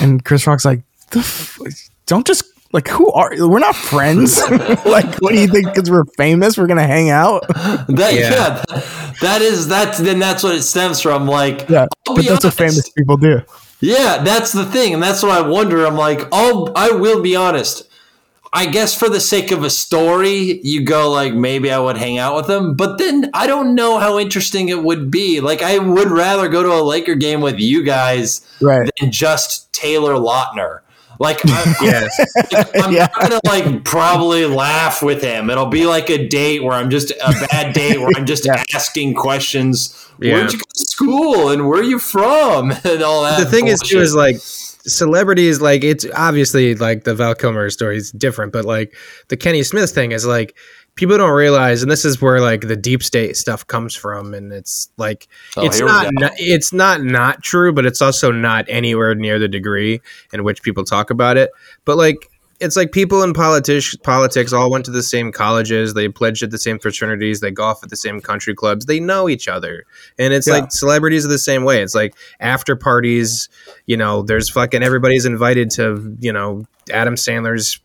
[0.00, 1.58] And Chris Rock's like, the f-
[2.06, 4.38] "Don't just." Like who are we're not friends?
[4.50, 5.66] like what do you think?
[5.66, 7.46] Because we're famous, we're gonna hang out?
[7.48, 8.62] That, Yeah.
[8.70, 9.12] yeah.
[9.20, 11.28] that is that's then that's what it stems from.
[11.28, 13.42] Like, Yeah, but be that's what famous people do.
[13.80, 15.84] Yeah, that's the thing, and that's what I wonder.
[15.84, 17.82] I'm like, oh, I will be honest.
[18.54, 22.18] I guess for the sake of a story, you go like maybe I would hang
[22.18, 25.40] out with them, but then I don't know how interesting it would be.
[25.40, 28.90] Like I would rather go to a Laker game with you guys Right.
[29.00, 30.80] than just Taylor Lautner.
[31.18, 32.08] Like, I, yeah.
[32.82, 33.08] I'm Yeah.
[33.18, 35.48] gonna like probably laugh with him.
[35.48, 38.62] It'll be like a date where I'm just a bad date where I'm just Yeah.
[38.74, 39.96] asking questions.
[40.20, 40.34] Yeah.
[40.34, 43.38] Where'd you go to school and where are you from and all that.
[43.42, 44.02] the thing is too bullshit.
[44.02, 44.36] is like
[44.84, 48.94] celebrities like it's obviously like the Val Kilmer story is different, but like
[49.28, 50.56] the Kenny Smith thing is like
[50.94, 54.52] people don't realize, and this is where like the deep state stuff comes from, and
[54.52, 59.14] it's like Oh, it's not, not it's not not true, but it's also not anywhere
[59.14, 60.00] near the degree
[60.32, 61.50] in which people talk about it.
[61.84, 62.28] But like
[62.62, 66.50] it's like people in politics politics all went to the same colleges, they pledged at
[66.50, 69.84] the same fraternities, they golf at the same country clubs, they know each other.
[70.18, 70.54] And it's Yeah.
[70.54, 71.82] like celebrities are the same way.
[71.82, 73.48] It's like after parties,
[73.86, 77.80] you know, there's fucking everybody's invited to, you know, Adam Sandler's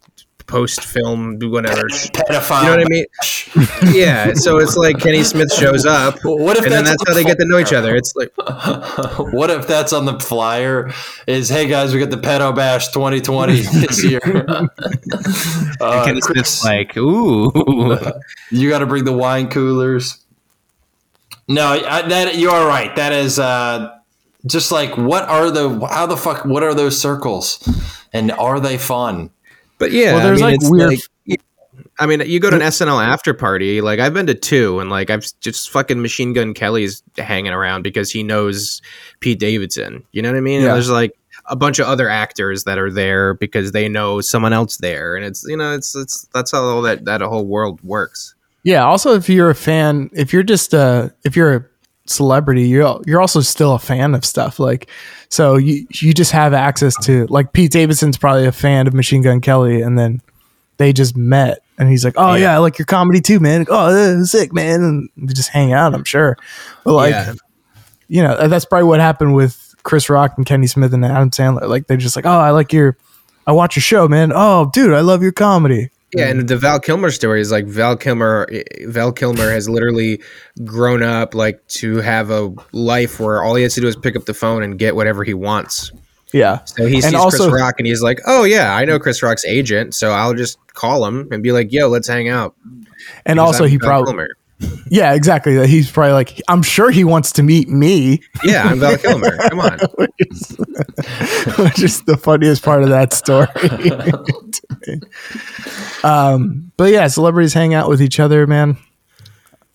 [0.47, 1.87] post film whatever.
[1.87, 2.61] Pedophile.
[2.61, 3.05] You know what I mean?
[3.93, 4.33] Yeah.
[4.33, 7.23] So it's like Kenny Smith shows up, What if and then that's that's how they
[7.23, 7.95] get to know each other.
[7.95, 8.31] It's like,
[9.33, 10.91] what if that's on the flyer?
[11.25, 14.19] Is hey guys, we got the pedo bash 2020 this year.
[15.79, 17.51] Uh, Kenny Smith's like, ooh.
[18.51, 20.23] you got to bring the wine coolers.
[21.47, 22.95] No, I, that you are right.
[22.95, 23.97] That is uh,
[24.45, 27.67] just like what are the how the fuck what are those circles,
[28.11, 29.29] and are they fun?
[29.77, 30.89] But yeah, Well, there's, I mean, like, weird-
[31.27, 31.41] like-
[31.99, 33.81] I mean, you go to an SNL after party.
[33.81, 37.83] Like I've been to two, and like I've just fucking Machine Gun Kelly's hanging around
[37.83, 38.81] because he knows
[39.19, 40.03] Pete Davidson.
[40.11, 40.61] You know what I mean?
[40.61, 40.73] Yeah.
[40.73, 41.11] there's like
[41.45, 45.23] a bunch of other actors that are there because they know someone else there, and
[45.25, 48.33] it's you know it's it's that's how all that that whole world works.
[48.63, 48.83] Yeah.
[48.85, 51.65] Also, if you're a fan, if you're just uh if you're a
[52.09, 54.59] celebrity, you're you're also still a fan of stuff.
[54.59, 54.89] Like,
[55.29, 59.21] so you you just have access to like Pete Davidson's probably a fan of Machine
[59.21, 60.21] Gun Kelly, and then
[60.77, 63.65] they just met, and he's like, "Oh yeah, I like your comedy too, man.
[63.69, 65.93] Oh, sick, man." And they just hang out.
[65.93, 66.37] I'm sure,
[66.83, 67.33] but like, Yeah.
[68.07, 71.67] you know, that's probably what happened with Chris Rock and Kenny Smith and Adam Sandler.
[71.67, 72.97] Like, they're just like, "Oh, I like your."
[73.45, 74.33] I watch your show, man.
[74.35, 75.89] Oh, dude, I love your comedy.
[76.15, 76.47] Yeah, and mm-hmm.
[76.47, 78.47] the Val Kilmer story is like Val Kilmer.
[78.51, 80.21] Eh, Val Kilmer has literally
[80.63, 84.15] grown up like to have a life where all he has to do is pick
[84.15, 85.91] up the phone and get whatever he wants.
[86.33, 86.63] Yeah.
[86.65, 89.45] So he sees also- Chris Rock and he's like, "Oh yeah, I know Chris Rock's
[89.45, 92.55] agent, so I'll just call him and be like, yo, let's hang out."
[93.25, 94.25] And Because also, I'm he probably.
[94.89, 95.55] Yeah, exactly.
[95.55, 99.37] That He's probably like, I'm sure he wants to meet me, yeah, I'm Val Kilmer.
[99.49, 99.79] Come on.
[99.97, 100.57] which is,
[101.57, 103.47] which is the funniest part of that story.
[106.03, 108.77] um, but yeah, celebrities hang out with each other, man.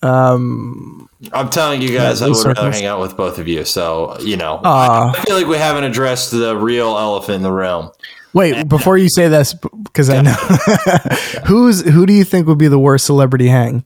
[0.02, 3.46] Um, I'm telling you guys, Yeah, I would those rather hang out with both of
[3.46, 3.64] you.
[3.64, 5.12] So you know, Aw.
[5.16, 7.90] I feel like we haven't addressed the real elephant in the room.
[8.34, 10.32] Wait, before you say this, because I know
[11.46, 13.84] who's who do you think would be the worst celebrity hang?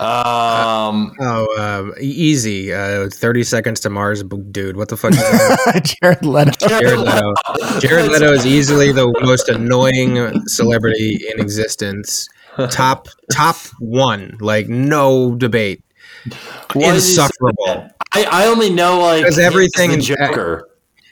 [0.00, 2.72] Um, Oh, um, e- easy.
[2.72, 4.76] Uh, Thirty seconds to Mars, dude.
[4.76, 5.12] What the fuck?
[5.12, 5.96] Is that?
[6.02, 6.68] Jared Leto.
[6.68, 7.34] Jared Leto.
[7.80, 12.28] Jared Leto is easily the most annoying celebrity in existence.
[12.70, 15.82] Top top one, like no debate.
[16.72, 17.90] why did you say Insufferable.
[18.12, 20.68] I, I only know like 'Cause everything he's in- Joker.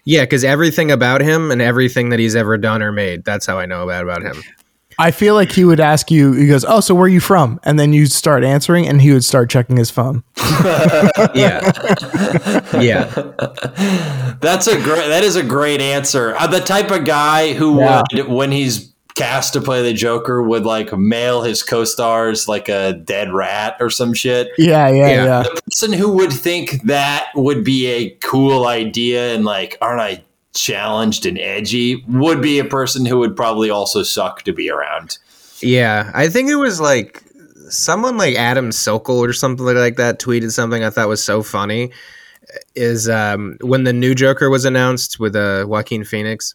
[0.06, 3.58] Yeah, because everything about him and everything that he's ever done or made, that's how
[3.58, 4.42] I know about about him.
[4.98, 6.32] I feel like he would ask you.
[6.32, 9.12] He goes, "Oh, so where are you from?" And then you start answering, and he
[9.12, 10.22] would start checking his phone.
[11.34, 11.60] Yeah,
[12.80, 13.04] yeah,
[14.40, 15.08] That's a great.
[15.08, 16.34] That is a great answer.
[16.36, 18.02] Uh, the type of guy who Yeah.
[18.12, 22.92] would, when he's cast to play the Joker, would like mail his co-stars like a
[22.94, 24.48] dead rat or some shit.
[24.58, 25.24] Yeah, yeah, Yeah.
[25.24, 25.42] yeah.
[25.42, 30.22] The person who would think that would be a cool idea and like, aren't I
[30.54, 32.04] challenged and edgy?
[32.08, 35.18] Would be a person who would probably also suck to be around.
[35.60, 36.10] yeah.
[36.14, 37.22] I think it was like
[37.68, 41.90] someone like Adam Sokol or something like that tweeted something I thought was so funny.
[42.74, 46.54] Is um, when the new Joker was announced with uh, Joaquin Phoenix,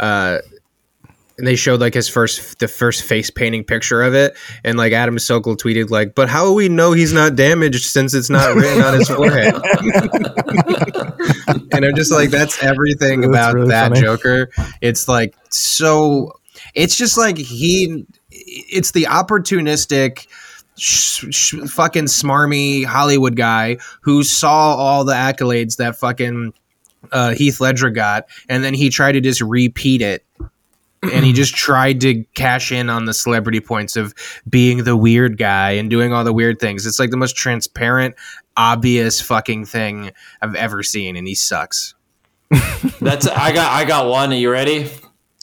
[0.00, 0.38] uh,
[1.38, 4.92] and they showed like his first the first face painting picture of it, and like
[4.92, 8.54] Adam Sokol tweeted like, "But how will we know he's not damaged since it's not
[8.56, 9.54] written on his forehead?"
[11.72, 14.00] and I'm just like, that's everything That's about really that funny.
[14.00, 14.50] Joker.
[14.80, 16.32] It's like so.
[16.74, 18.04] It's just like he.
[18.30, 20.26] It's the opportunistic.
[20.80, 26.52] Sh- sh- fucking smarmy Hollywood guy who saw all the accolades that fucking
[27.10, 30.24] uh, Heath Ledger got, and then he tried to just repeat it.
[31.02, 34.14] And he just tried to cash in on the celebrity points of
[34.48, 36.86] being the weird guy and doing all the weird things.
[36.86, 38.14] It's like the most transparent,
[38.56, 40.10] obvious fucking thing
[40.42, 41.94] I've ever seen, and he sucks.
[43.00, 44.32] That's I got I got one.
[44.32, 44.90] Are you ready?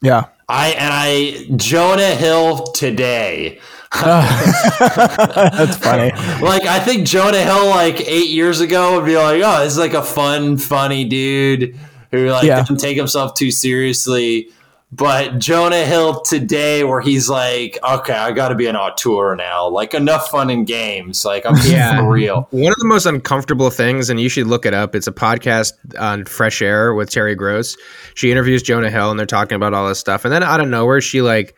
[0.01, 0.25] Yeah.
[0.49, 3.59] I and I Jonah Hill today.
[4.03, 6.11] That's funny.
[6.45, 9.79] Like I think Jonah Hill like eight years ago would be like, oh, this is
[9.79, 11.77] like a fun, funny dude
[12.11, 12.57] who like Yeah.
[12.57, 14.49] doesn't take himself too seriously.
[14.97, 19.67] But Jonah Hill today, where he's like, okay, I got to be an auteur now.
[19.67, 21.25] Like enough fun in games.
[21.25, 21.99] Like I'm Yeah.
[21.99, 22.47] for real.
[22.51, 24.95] One of the most uncomfortable things, and you should look it up.
[24.95, 27.75] It's a podcast on Fresh Air with Terry Gross.
[28.13, 30.23] She interviews Jonah Hill, and they're talking about all this stuff.
[30.23, 31.55] And then out of nowhere, she like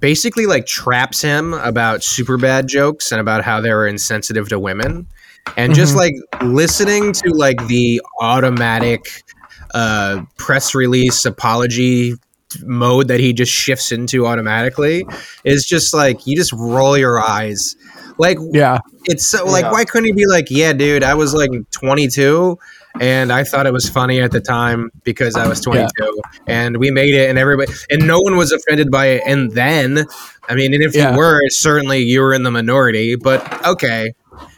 [0.00, 5.06] basically like traps him about Superbad jokes and about how they were insensitive to women
[5.56, 5.96] and just Mhm.
[5.96, 9.22] like listening to like the automatic
[9.74, 12.14] uh press release apology
[12.64, 15.04] mode that he just shifts into automatically
[15.44, 17.76] is just like you just roll your eyes
[18.18, 18.78] like Yeah.
[19.04, 19.72] it's so like Yeah.
[19.72, 22.58] why couldn't he be like yeah dude i was like 22
[23.00, 26.90] and i thought it was funny at the time because i was 22 and we
[26.90, 30.06] made it and everybody and no one was offended by it and then
[30.48, 31.12] i mean and if Yeah.
[31.12, 34.12] you were certainly you were in the minority but okay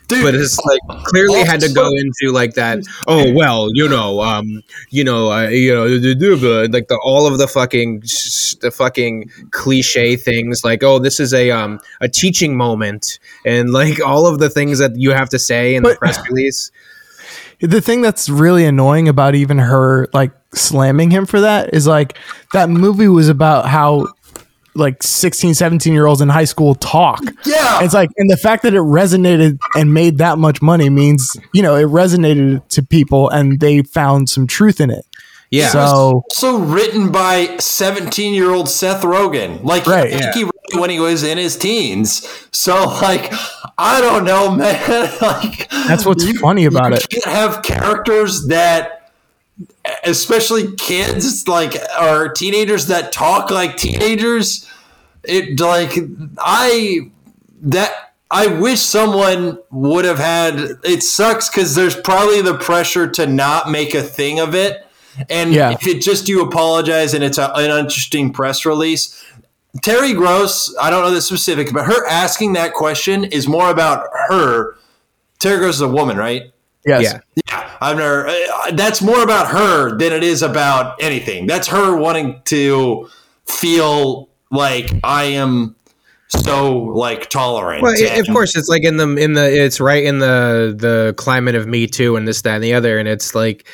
[0.09, 4.20] Dude, but it's like clearly had to go into like that oh well you know
[4.22, 10.16] um you know uh, you know like the all of the fucking the fucking cliche
[10.16, 14.50] things like oh this is a um a teaching moment and like all of the
[14.50, 16.70] things that you have to say in the press release.
[17.61, 22.16] The thing that's really annoying about even her like slamming him for that is like
[22.52, 24.09] that movie was about how
[24.75, 27.21] like 16, 17 year olds in high school talk.
[27.45, 27.83] yeah.
[27.83, 31.62] It's like, and the fact that it resonated and made that much money means, you
[31.62, 35.05] know, it resonated to people and they found some truth in it.
[35.51, 39.62] yeah So, also written by 17 year old Seth Rogen.
[39.64, 40.33] Like, Right, I think yeah.
[40.35, 42.27] he wrote it when he was in his teens.
[42.53, 43.33] So, like,
[43.79, 45.11] I don't know, man.
[45.21, 47.07] like, that's what's funny about it.
[47.12, 48.97] you can't have characters that,
[50.04, 54.68] especially kids, like, or teenagers that talk like teenagers.
[55.24, 55.92] It, like,
[56.38, 57.11] I,
[57.62, 60.59] that, I wish someone would have had.
[60.84, 64.86] It sucks because there's probably the pressure to not make a thing of it.
[65.28, 65.70] And Yeah.
[65.72, 69.24] if it just you apologize and it's a, an interesting press release,
[69.82, 74.06] Terry Gross, I don't know the specifics, but her asking that question is more about
[74.28, 74.76] her.
[75.38, 76.52] Terry Gross is a woman, right?
[76.87, 77.03] Yes.
[77.03, 78.29] yeah Yeah, I've never.
[78.29, 81.47] Uh, that's more about her than it is about anything.
[81.47, 83.09] That's her wanting to
[83.47, 85.74] feel like I am
[86.29, 87.83] so like tolerant.
[87.83, 91.14] well, i- of course it's like in the in the it's right in the the
[91.16, 93.66] climate of me too and this that and the other and it's like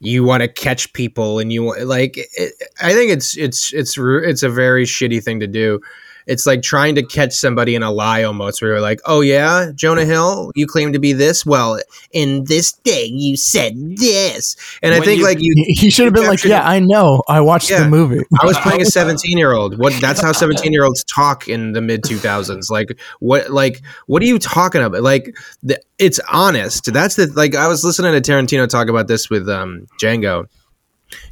[0.00, 2.52] you want to catch people and you want like it,
[2.82, 5.80] i think it's it's it's it's a very shitty thing to do
[6.26, 9.70] it's like trying to catch somebody in a lie almost where you're like oh yeah
[9.74, 11.78] jonah hill you claim to be this well
[12.12, 16.04] in this thing you said this and i think you- like you He he should
[16.04, 16.74] have been like, yeah, it.
[16.76, 17.22] I know.
[17.28, 17.82] I watched Yeah.
[17.82, 18.20] the movie.
[18.40, 19.78] I was playing a 17 year old.
[19.78, 22.70] What that's how 17 year olds talk in the mid 2000s.
[22.70, 25.02] Like what like what are you talking about?
[25.02, 26.92] Like the, it's honest.
[26.92, 30.46] That's the like I was listening to Tarantino talk about this with um Django.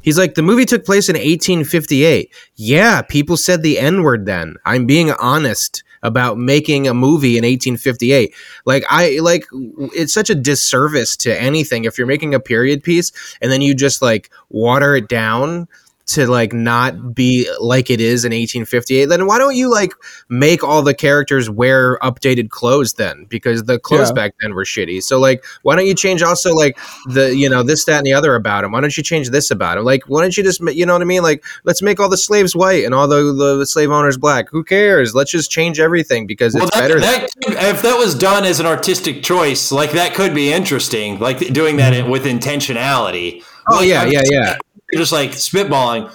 [0.01, 2.33] He's like the movie took place in 1858.
[2.55, 4.55] Yeah, people said the n-word then.
[4.65, 8.33] I'm being honest about making a movie in 1858.
[8.65, 9.45] Like I like
[9.93, 13.11] it's such a disservice to anything if you're making a period piece
[13.41, 15.67] and then you just like water it down
[16.07, 19.93] to like not be like it is in 1858 then why don't you like
[20.29, 23.25] make all the characters wear updated clothes then?
[23.29, 24.13] Because the clothes Yeah.
[24.13, 25.01] back then were shitty.
[25.03, 26.77] So like why don't you change also like
[27.07, 29.51] the you know this that and the other about him why don't you change this
[29.51, 31.23] about him like why don't you just you know what i mean?
[31.23, 34.49] Like let's make all the slaves white and all the, the slave owners black.
[34.49, 35.13] Who cares?
[35.15, 38.43] Let's just change everything because Well, it's that, better that could- if that was done
[38.45, 41.19] as an artistic choice, like that could be interesting.
[41.19, 42.09] Like doing that mm-hmm.
[42.09, 43.43] with intentionality.
[43.67, 44.57] oh yeah yeah yeah
[44.95, 46.11] just like spitballing.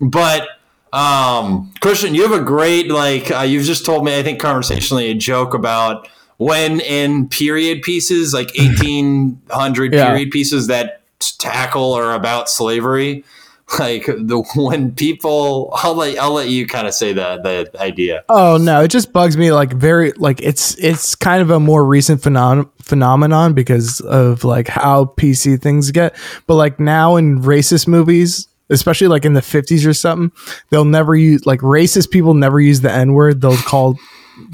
[0.00, 0.46] But
[0.92, 4.18] um, Christian, you have a great like uh, you've just told me.
[4.18, 6.08] I think conversationally a joke about
[6.38, 10.06] when in period pieces like eighteen hundred Yeah.
[10.08, 11.02] period pieces that
[11.38, 13.24] tackle or about slavery.
[13.78, 17.38] Like the when people, I'll let I'll let you kind of say the
[17.70, 18.24] the idea.
[18.28, 21.84] Oh no, it just bugs me like very like it's it's kind of a more
[21.84, 26.16] recent phenom- phenomenon because of like how PC things get.
[26.46, 30.32] But like now in racist movies, especially like in the 50s or something,
[30.70, 33.42] they'll never use like racist people never use the N-word.
[33.42, 33.98] They'll call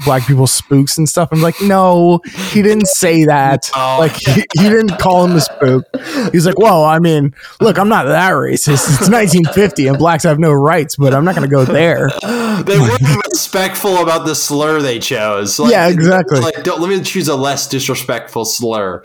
[0.05, 1.29] black people spooks and stuff.
[1.31, 2.19] I'm like, no,
[2.51, 3.69] he didn't say that.
[3.75, 3.97] No.
[3.99, 5.85] Like he, he didn't call him a spook.
[6.31, 8.87] He's like, well, I mean, look, I'm not that racist.
[8.89, 12.09] It's 1950 and blacks have no rights, but I'm not going to go there.
[12.63, 15.59] they weren't respectful about the slur they chose.
[15.59, 16.39] Like, Yeah, exactly.
[16.39, 19.03] Like, don't, let me choose a less disrespectful slur.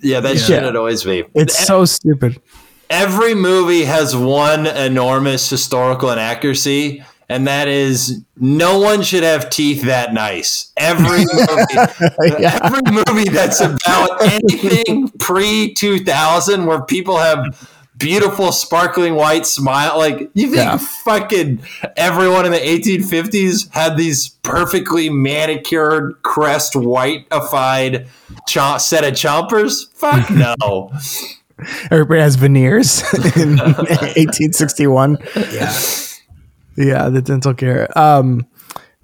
[0.00, 0.70] Yeah, that Yeah.
[0.76, 1.24] always be.
[1.34, 2.40] It's so stupid.
[2.90, 9.82] Every movie has one enormous historical inaccuracy, and that is no one should have teeth
[9.82, 10.72] that nice.
[10.76, 12.58] Every movie, Yeah.
[12.62, 17.68] every movie that's about anything pre two thousand, where people have
[17.98, 20.76] beautiful sparkling white smile, like you think Yeah.
[20.78, 21.62] fucking
[21.96, 28.06] everyone in the eighteen fifties had these perfectly manicured, crest whiteified
[28.48, 29.92] cho- set of chompers?
[29.94, 30.30] Fuck
[30.66, 30.90] no.
[31.92, 33.02] Everybody has veneers
[33.36, 35.18] in 1861.
[35.52, 35.72] yeah
[36.76, 37.86] Yeah, the dental care.
[37.98, 38.46] Um,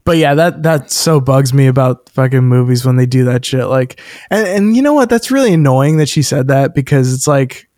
[0.04, 3.66] but yeah, that that so bugs me about fucking movies when they do that shit.
[3.66, 4.00] Like,
[4.30, 5.10] and and you know what?
[5.10, 7.68] That's really annoying that she said that because it's like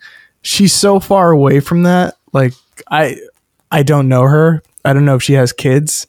[0.42, 2.14] she's so far away from that.
[2.32, 2.52] Like,
[2.88, 3.16] I
[3.72, 4.62] I don't know her.
[4.84, 6.06] I don't know if she has kids,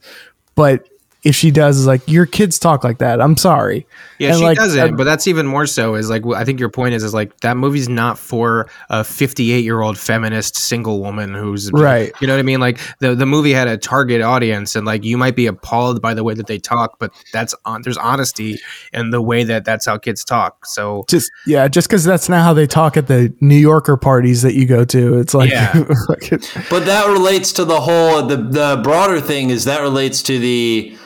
[0.53, 0.87] but
[1.23, 3.21] if she does, is like your kids talk like that.
[3.21, 3.85] I'm sorry.
[4.17, 5.93] Yeah, And, she like, doesn't, uh, but that's even more so.
[5.95, 9.63] Is like I think your point is is like that movie's not for a 58
[9.63, 12.11] year old feminist single woman who's Right.
[12.21, 12.59] You know what I mean?
[12.59, 16.13] Like the the movie had a target audience, and like you might be appalled by
[16.13, 18.57] the way that they talk, but that's on there's honesty
[18.93, 20.65] in the way that that's how kids talk.
[20.65, 24.41] So just yeah, just because that's not how they talk at the New Yorker parties
[24.41, 25.19] that you go to.
[25.19, 25.71] It's like, Yeah.
[26.09, 30.23] like it- But that relates to the whole the the broader thing is that relates
[30.23, 30.97] to the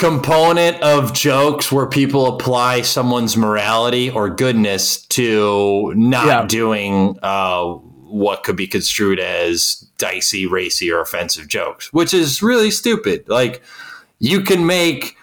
[0.00, 6.46] component of jokes where people apply someone's morality or goodness to not Yeah.
[6.46, 12.70] doing uh, what could be construed as dicey, racy, or offensive jokes, which is really
[12.70, 13.28] stupid.
[13.28, 13.62] Like
[14.18, 15.16] you can make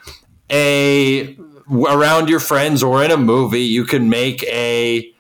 [0.52, 1.36] a
[1.70, 5.12] around your friends or in a movie, you can make a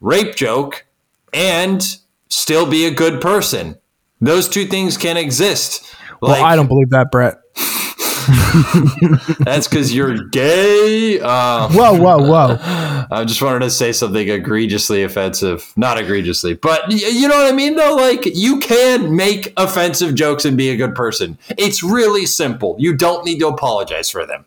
[0.00, 0.86] rape joke
[1.34, 1.98] and
[2.30, 3.76] still be a good person.
[4.20, 5.84] Those two things can exist.
[6.22, 7.38] well, I don't believe that, Brett.
[9.40, 11.20] That's because you're gay.
[11.20, 12.58] Uh, Whoa, whoa, whoa.
[13.10, 15.72] I just wanted to say something egregiously offensive.
[15.76, 17.94] Not egregiously, but you know what I mean, though?
[17.96, 21.38] Like, you can make offensive jokes and be a good person.
[21.58, 22.76] It's really simple.
[22.78, 24.44] You don't need to apologize for them.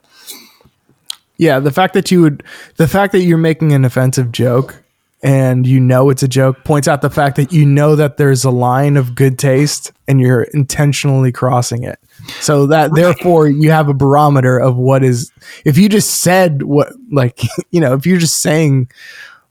[1.38, 2.44] Yeah, the fact that you would,
[2.78, 4.82] the fact that you're making an offensive joke
[5.26, 8.44] and you know it's a joke points out the fact that you know that there's
[8.44, 12.00] a line of good taste and you're intentionally crossing it.
[12.42, 15.32] So that therefore you have a barometer of what is,
[15.64, 17.42] if you just said what, like,
[17.72, 18.90] you know, if you're just saying,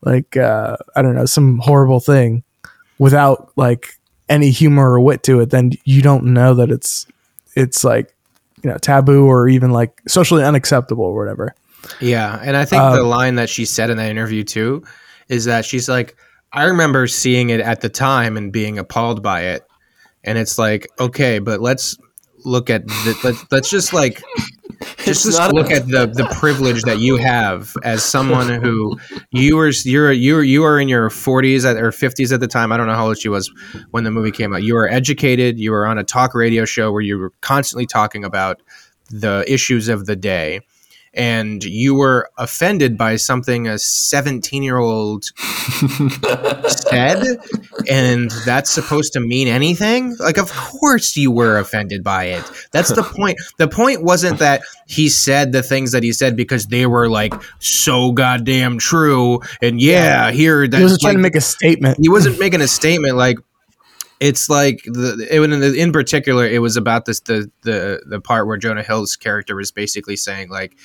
[0.03, 2.43] like, uh, I don't know, some horrible thing
[2.99, 3.95] without like
[4.29, 7.07] any humor or wit to it, then you don't know that it's,
[7.55, 8.15] it's like,
[8.63, 11.55] you know, taboo or even like socially unacceptable or whatever.
[12.01, 14.83] Yeah, and I think Um, the line that she said in that interview too
[15.29, 16.17] is that she's like,
[16.53, 19.67] I remember seeing it at the time and being appalled by it,
[20.23, 21.99] and it's like, okay, but let's
[22.45, 24.23] look at the, let's let's just like
[25.05, 28.99] just, just not a- look at the the privilege that you have as someone who
[29.31, 32.47] you were you're you were you were in your 40s at, or 50s at the
[32.47, 32.73] time.
[32.73, 33.51] I don't know how old she was
[33.91, 34.63] when the movie came out.
[34.63, 35.59] You were educated.
[35.59, 38.63] You were on a talk radio show where you were constantly talking about
[39.11, 40.61] the issues of the day
[41.15, 45.25] and you were offended by something a 17 year old
[46.69, 47.39] said
[47.89, 50.17] and that's supposed to mean anything?
[50.19, 52.45] Like of course you were offended by it.
[52.73, 53.39] That's the point.
[53.59, 57.35] The point wasn't that he said the things that he said because they were like
[57.59, 61.99] so goddamn true and yeah, here that's He was trying to make a statement.
[62.01, 63.39] he wasn't making a statement like
[64.21, 68.47] it's like the it, in, in particular it was about this the the the part
[68.47, 70.77] where jonah hill's character was basically saying like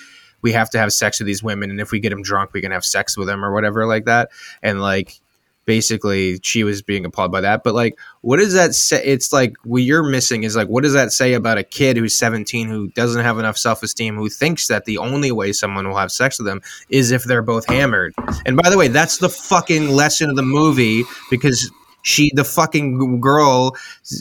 [0.42, 2.62] we have to have sex with these women and if we get them drunk we
[2.62, 4.30] can have sex with them or whatever like that.
[4.62, 5.20] And like
[5.66, 7.64] basically she was being appalled by that.
[7.64, 9.04] But like what does that say?
[9.04, 12.18] It's like what you're missing is like what does that say about a kid who's
[12.18, 16.12] 17 who doesn't have enough self-esteem who thinks that the only way someone will have
[16.12, 18.16] sex with them is if they're both hammered?
[18.46, 21.72] And by the way that's the fucking lesson of the movie because
[22.02, 23.76] she the fucking girl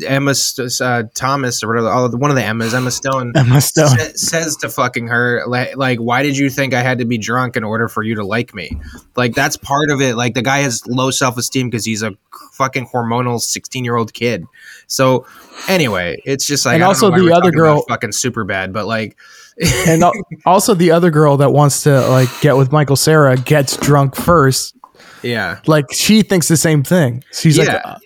[0.06, 0.34] Emma
[0.80, 3.88] uh, Thomas or whatever one of the Emmas Emma Stone Emma Stone.
[3.98, 7.16] sa- says to fucking her like, like why did you think i had to be
[7.18, 8.70] drunk in order for you to like me
[9.16, 12.12] like that's part of it like the guy has low self-esteem because he's a
[12.52, 14.44] fucking hormonal 16 year old kid
[14.86, 15.24] so
[15.68, 19.16] anyway it's just like And also the other girl- fucking Superbad but like
[19.86, 20.04] and
[20.46, 24.76] also the other girl that wants to like get with Michael Cera gets drunk first.
[25.22, 27.24] Yeah Like she thinks the same thing.
[27.32, 27.80] She's like, Yeah.
[27.84, 27.98] uh,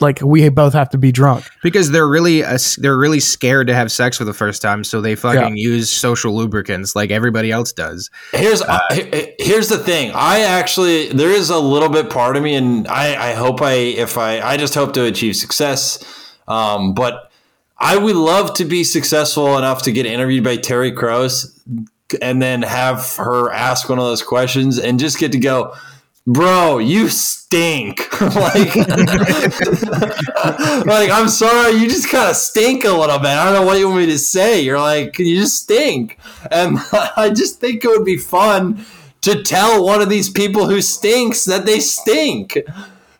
[0.00, 1.44] like we both have to be drunk.
[1.62, 5.00] because they're really uh, they're really scared to have sex for the first time so
[5.00, 8.60] they fucking use social lubricants like everybody else does Here's
[8.92, 10.10] he- here's the thing.
[10.12, 13.72] I actually there is a little bit part of me, and I, I hope I
[13.74, 16.02] if I I just hope to achieve success.
[16.48, 17.30] Um, but
[17.78, 21.56] I would love to be successful enough to get interviewed by Terry Gross
[22.20, 25.74] and then have her ask one of those questions and just get to go,
[26.26, 28.00] bro, you stink.
[28.20, 28.74] like,
[30.86, 33.28] like, I'm sorry, you just kind of stink a little bit.
[33.28, 34.60] I don't know what you want me to say.
[34.62, 36.18] You're like, you just stink.
[36.50, 36.78] And
[37.16, 38.84] I just think it would be fun
[39.22, 42.58] to tell one of these people who stinks that they stink.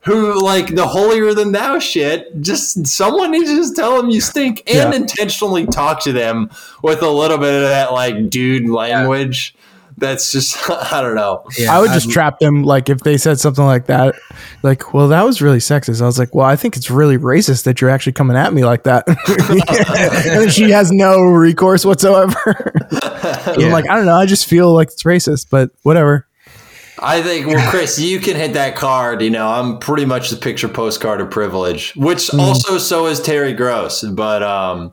[0.02, 2.42] Who like the holier than thou shit?
[2.42, 5.00] Just someone needs to just tell them you stink and Yeah.
[5.00, 6.50] intentionally talk to them
[6.82, 9.53] with a little bit of that like dude language
[9.96, 10.58] That's just
[10.92, 11.44] I don't know.
[11.68, 14.14] I would just trap them like if they said something like that,
[14.62, 17.64] like, "Well, that was really sexist." I was like, "Well, I think it's really racist
[17.64, 19.04] that you're actually coming at me like that."
[20.26, 22.34] and she has no recourse whatsoever.
[22.92, 24.16] I'm like, I don't know.
[24.16, 26.26] I just feel like it's racist, but whatever.
[26.98, 29.20] I think, well, Chris, you can hit that card.
[29.20, 32.38] You know, I'm pretty much the picture postcard of privilege, which Mm.
[32.38, 34.02] also so is Terry Gross.
[34.02, 34.92] But um,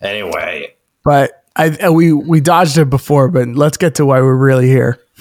[0.00, 4.34] anyway, But I uh, we we dodged it before, but let's get to why we're
[4.36, 4.98] really here.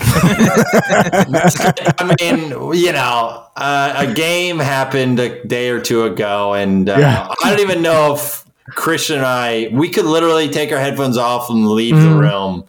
[0.67, 6.97] I mean, you know, uh, a game happened a day or two ago, and uh,
[6.99, 7.33] Yeah.
[7.43, 11.49] I don't even know if Christian and I we could literally take our headphones off
[11.49, 12.19] and leave the Mm.
[12.19, 12.63] room.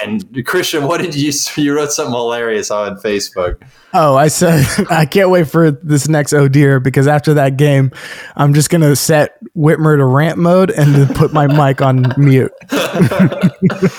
[0.00, 3.62] And Christian, what did you you wrote something hilarious on Facebook?
[3.94, 7.90] Oh, I said I can't wait for this next oh dear because after that game,
[8.36, 12.52] I'm just gonna set Whitmer to rant mode and then put my mic on mute.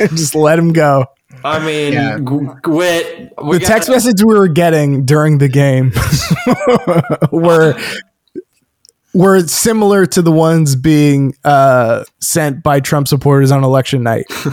[0.10, 1.06] just let him go.
[1.43, 2.18] I mean, Yeah.
[2.20, 3.34] G- Wit.
[3.41, 5.91] we The got- text message we were getting during the game
[7.32, 7.80] were
[9.20, 14.26] were similar to the ones being uh, sent by Trump supporters on election night.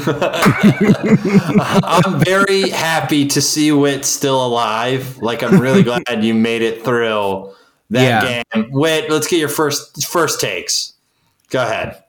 [1.84, 5.18] I'm very happy to see Wit still alive.
[5.18, 7.52] Like, I'm really glad you made it through
[7.90, 8.42] that Yeah.
[8.54, 8.70] game.
[8.72, 10.94] Wit, let's get your first first takes.
[11.50, 12.02] Go ahead.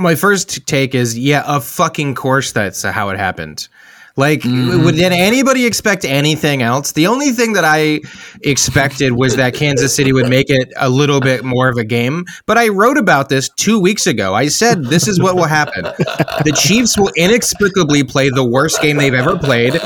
[0.00, 3.68] my first take is yeah, of fucking course that's how it happened.
[4.18, 4.84] Like, mm-hmm.
[4.84, 6.90] would did anybody expect anything else?
[6.90, 8.00] The only thing that I
[8.42, 12.24] expected was that Kansas City would make it a little bit more of a game.
[12.44, 14.34] But I wrote about this two weeks ago.
[14.34, 18.96] I said this is what will happen: the Chiefs will inexplicably play the worst game
[18.96, 19.76] they've ever played.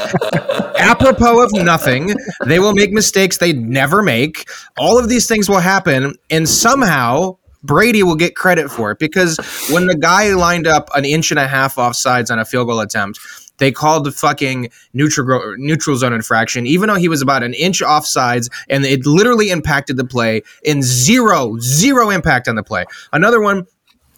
[0.78, 2.14] Apropos of nothing,
[2.47, 4.49] they will make mistakes they never make.
[4.78, 9.37] All of these things will happen, and somehow Brady will get credit for it because
[9.70, 12.80] when the guy lined up an inch and a half offsides on a field goal
[12.80, 13.20] attempt,
[13.59, 17.80] they called the fucking neutral neutral zone infraction, even though he was about an inch
[17.80, 22.84] offsides, and it literally impacted the play in zero zero impact on the play.
[23.12, 23.66] Another one.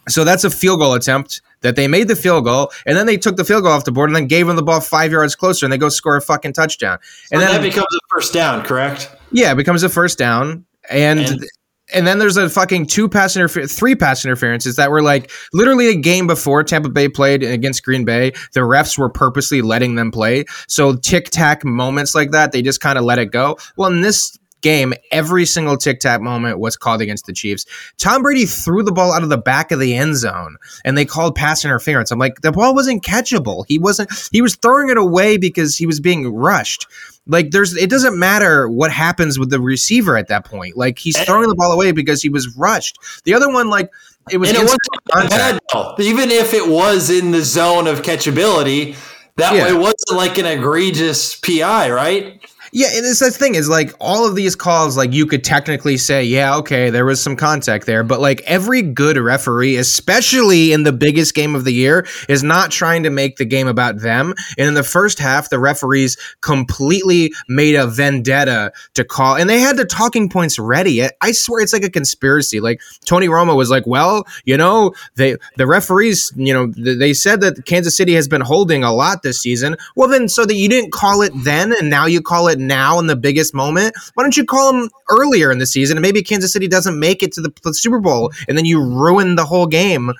[0.06, 3.16] So that's a field goal attempt that they made the field goal, and then they
[3.16, 5.34] took the field goal off the board, and then gave him the ball five yards
[5.34, 6.98] closer, and they go score a fucking touchdown.
[7.32, 9.10] And then that becomes a first down, correct?
[9.32, 11.44] yeah, it becomes a first down, and And-
[11.92, 15.88] and, then there's a fucking two pass interfer- three pass interferences that were like literally
[15.88, 18.32] a game before Tampa Bay played against Green Bay.
[18.52, 22.80] The refs were purposely letting them play, so tic tac moments like that, they just
[22.80, 23.56] kind of let it go.
[23.76, 27.64] Well, in this game, every single tic tac moment was called against the Chiefs.
[27.98, 31.04] Tom Brady threw the ball out of the back of the end zone, and they
[31.04, 32.10] called pass interference.
[32.10, 33.64] I'm like, the ball wasn't catchable.
[33.68, 34.10] He wasn't.
[34.32, 36.88] He was throwing it away because he was being rushed.
[37.26, 40.76] Like there's it doesn't matter what happens with the receiver at that point.
[40.76, 42.98] Like he's throwing the ball away because he was rushed.
[43.24, 43.90] The other one, like
[44.30, 45.60] it was And it wasn't bad.
[46.00, 48.96] Even if it was in the zone of catchability,
[49.36, 49.68] that Yeah.
[49.68, 52.40] it wasn't like an egregious PI, right?
[52.76, 55.96] Yeah, and it's the thing is like all of these calls, like you could technically
[55.96, 60.82] say, yeah, okay, there was some contact there, but like every good referee, especially in
[60.82, 64.34] the biggest game of the year, is not trying to make the game about them.
[64.58, 69.60] And in the first half, the referees completely made a vendetta to call, and they
[69.60, 71.04] had the talking points ready.
[71.04, 72.58] I- swear it's like a conspiracy.
[72.58, 77.40] Like Tony Romo was like, well, you know, they the referees, you know, they said
[77.42, 79.76] that Kansas City has been holding a lot this season.
[79.94, 82.98] Well, then, so that you didn't call it then, and now you call it now
[82.98, 83.94] in the biggest moment.
[84.14, 85.96] Why don't you call them earlier in the season?
[85.96, 89.36] And maybe Kansas City doesn't make it to the, Super Bowl, and then you ruin
[89.36, 90.12] the whole game.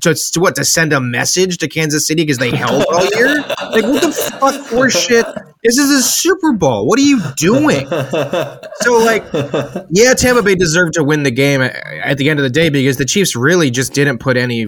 [0.00, 0.56] To, to what?
[0.56, 3.38] To send a message to Kansas City because they held all year?
[3.38, 5.26] Like what the fuck horse shit?
[5.62, 6.86] This is a Super Bowl.
[6.86, 7.86] What are you doing?
[7.88, 9.24] So like,
[9.90, 12.68] yeah, Tampa Bay deserved to win the game at, at the end of the day
[12.68, 14.66] because the Chiefs really just didn't put any.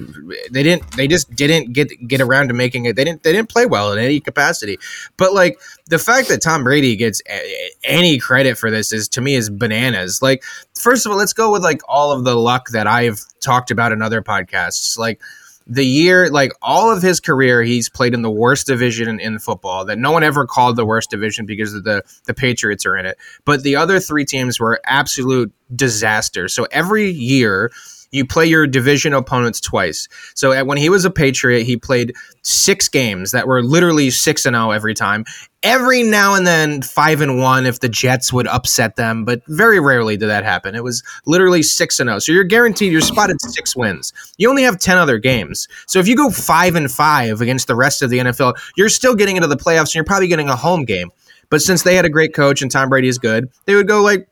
[0.51, 0.91] They didn't.
[0.93, 2.97] They just didn't get get around to making it.
[2.97, 3.23] They didn't.
[3.23, 4.79] They didn't play well in any capacity.
[5.17, 9.21] But like the fact that Tom Brady gets a- any credit for this is to
[9.21, 10.21] me is bananas.
[10.21, 10.43] Like,
[10.75, 13.93] first of all, let's go with like all of the luck that I've talked about
[13.93, 14.99] in other podcasts.
[14.99, 15.21] Like
[15.67, 19.39] the year, like all of his career, he's played in the worst division in, in
[19.39, 23.07] football that no one ever called the worst division because the the Patriots are in
[23.07, 23.17] it.
[23.45, 26.55] But the other three teams were absolute disasters.
[26.55, 27.71] So every year.
[28.11, 30.09] You play your division opponents twice.
[30.35, 34.47] So at, when he was a Patriot, he played six games that were literally six
[34.47, 35.25] and zero every time.
[35.63, 39.81] Every now and then, five and one if the Jets would upset them, but very
[39.81, 40.75] rarely did that happen.
[40.77, 42.19] It was literally six and zero.
[42.21, 44.13] So you're guaranteed you're spotted six wins.
[44.39, 45.67] You only have ten other games.
[45.87, 49.15] So if you go five and five against the rest of the NFL, you're still
[49.15, 51.11] getting into the playoffs, and you're probably getting a home game.
[51.51, 54.03] But since they had a great coach and Tom Brady is good, they would go
[54.03, 54.29] like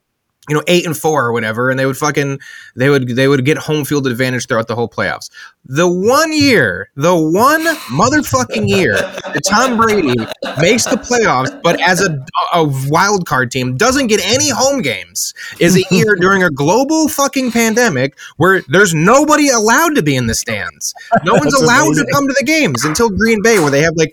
[0.49, 2.39] you know, eight and four or whatever, and they would fucking
[2.77, 5.31] they would they would get home field advantage throughout the whole playoffs.
[5.65, 10.15] The one year, the one motherfucking year that Tom Brady
[10.61, 12.23] makes the playoffs, but as a,
[12.53, 17.09] a wild card team doesn't get any home games, is a year during a global
[17.09, 20.95] fucking pandemic where there's nobody allowed to be in the stands.
[21.25, 22.07] No one's allowed amazing.
[22.07, 24.13] to come to the games until Green Bay, where they have like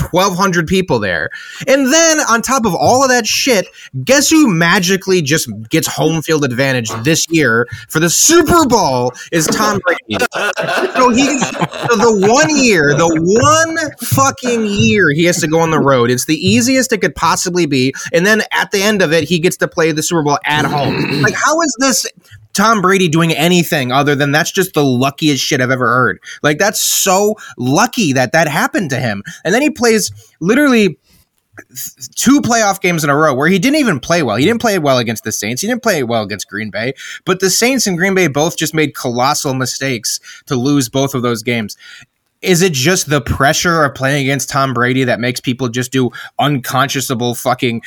[0.00, 1.30] 1,200 people there.
[1.66, 3.66] And then on top of all of that shit,
[4.04, 9.46] guess who magically just gets home field advantage this year for the Super Bowl is
[9.46, 10.24] Tom Brady.
[10.94, 15.70] so he, so the one year, the one fucking year he has to go on
[15.70, 16.10] the road.
[16.10, 17.92] It's the easiest it could possibly be.
[18.12, 20.64] And then at the end of it, he gets to play the Super Bowl at
[20.64, 21.22] home.
[21.22, 22.06] Like, how is this?
[22.52, 26.20] Tom Brady doing anything other than that's just the luckiest shit I've ever heard.
[26.42, 29.22] Like that's so lucky that that happened to him.
[29.42, 30.98] And then he plays literally
[32.14, 34.36] two playoff games in a row where he didn't even play well.
[34.36, 35.60] He didn't play well against the Saints.
[35.60, 36.94] He didn't play well against Green Bay.
[37.24, 41.22] But the Saints and Green Bay both just made colossal mistakes to lose both of
[41.22, 41.76] those games.
[42.40, 46.10] Is it just the pressure of playing against Tom Brady that makes people just do
[46.40, 47.82] unconscionable fucking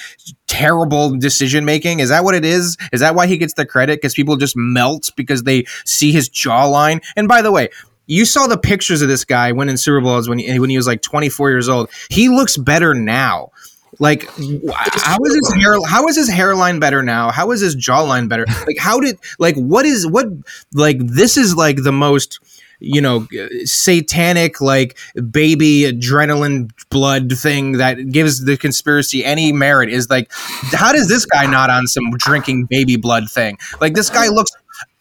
[0.47, 1.99] terrible decision making?
[1.99, 2.77] Is that what it is?
[2.93, 3.97] Is that why he gets the credit?
[3.97, 7.03] Because people just melt because they see his jawline.
[7.17, 7.67] And by the way,
[8.07, 10.87] you saw the pictures of this guy winning Super Bowls when he, when he was
[10.87, 11.89] like 24 years old.
[12.09, 13.51] He looks better now.
[13.99, 15.77] Like, how is his hair?
[15.87, 17.31] How is his hairline better now?
[17.31, 18.45] How is his jawline better?
[18.67, 20.27] Like, how did like what is what
[20.73, 22.39] like this is like the most
[22.79, 23.27] you know
[23.63, 24.97] satanic like
[25.31, 30.29] baby adrenaline blood thing that gives the conspiracy any merit is like
[30.73, 34.51] how does this guy not on some drinking baby blood thing like this guy looks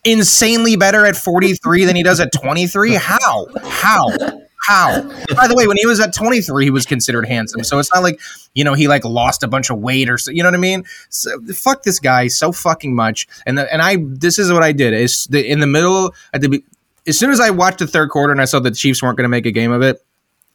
[0.04, 3.46] insanely better at 43 than he does at 23 how?
[3.64, 4.10] How?
[4.66, 5.02] How?
[5.34, 7.64] By the way when he was at 23 he was considered handsome.
[7.64, 8.20] So it's not like
[8.54, 10.58] you know he like lost a bunch of weight or so you know what i
[10.58, 10.84] mean?
[11.10, 13.28] So, fuck this guy so fucking much.
[13.44, 14.94] And the, and i this is what i did.
[14.94, 16.62] Is the, in the middle at the
[17.06, 19.24] as soon as I watched the third quarter and I saw the Chiefs weren't going
[19.24, 20.04] to make a game of it,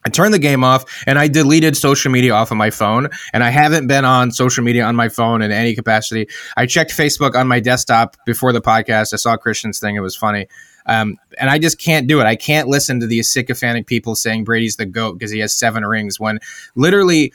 [0.06, 3.10] I turned the game off and I deleted social media off of my phone.
[3.34, 6.28] And I haven't been on social media on my phone in any capacity.
[6.56, 9.14] I checked Facebook on my desktop before the podcast.
[9.14, 9.96] I saw Christian's thing.
[9.96, 10.48] It was funny.
[10.86, 12.24] Um, and I just can't do it.
[12.24, 15.86] I can't listen to these sycophantic people saying Brady's the GOAT because he has seven
[15.86, 16.40] rings when
[16.76, 17.34] literally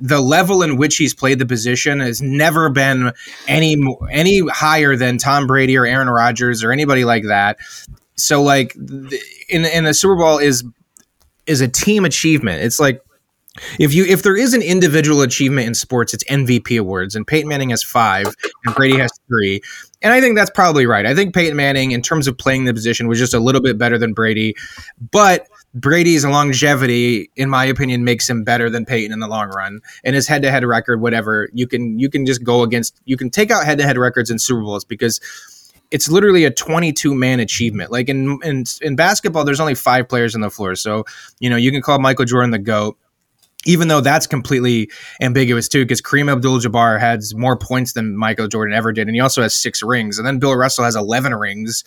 [0.00, 3.12] the level in which he's played the position has never been
[3.46, 3.76] any
[4.10, 7.58] any higher than Tom Brady or Aaron Rodgers or anybody like that
[8.16, 10.64] so like in in the Super Bowl is
[11.46, 12.62] is a team achievement.
[12.62, 13.02] It's like
[13.78, 17.48] if you if there is an individual achievement in sports, it's MVP awards, and Peyton
[17.48, 18.34] Manning has five,
[18.64, 19.60] and Brady has three,
[20.02, 21.06] and I think that's probably right.
[21.06, 23.78] I think Peyton Manning, in terms of playing the position, was just a little bit
[23.78, 24.56] better than Brady,
[25.12, 29.80] but Brady's longevity, in my opinion, makes him better than Peyton in the long run.
[30.04, 33.50] And his head-to-head record, whatever you can you can just go against, you can take
[33.50, 35.20] out head-to-head records in Super Bowls because
[35.90, 37.90] it's literally a 22 man achievement.
[37.90, 41.04] Like in, in in basketball, there's only five players on the floor, so
[41.40, 42.98] you know you can call Michael Jordan the goat.
[43.66, 44.90] Even though that's completely
[45.20, 49.20] ambiguous too, because Kareem Abdul-Jabbar has more points than Michael Jordan ever did, and he
[49.20, 50.18] also has six rings.
[50.18, 51.84] And then Bill Russell has eleven rings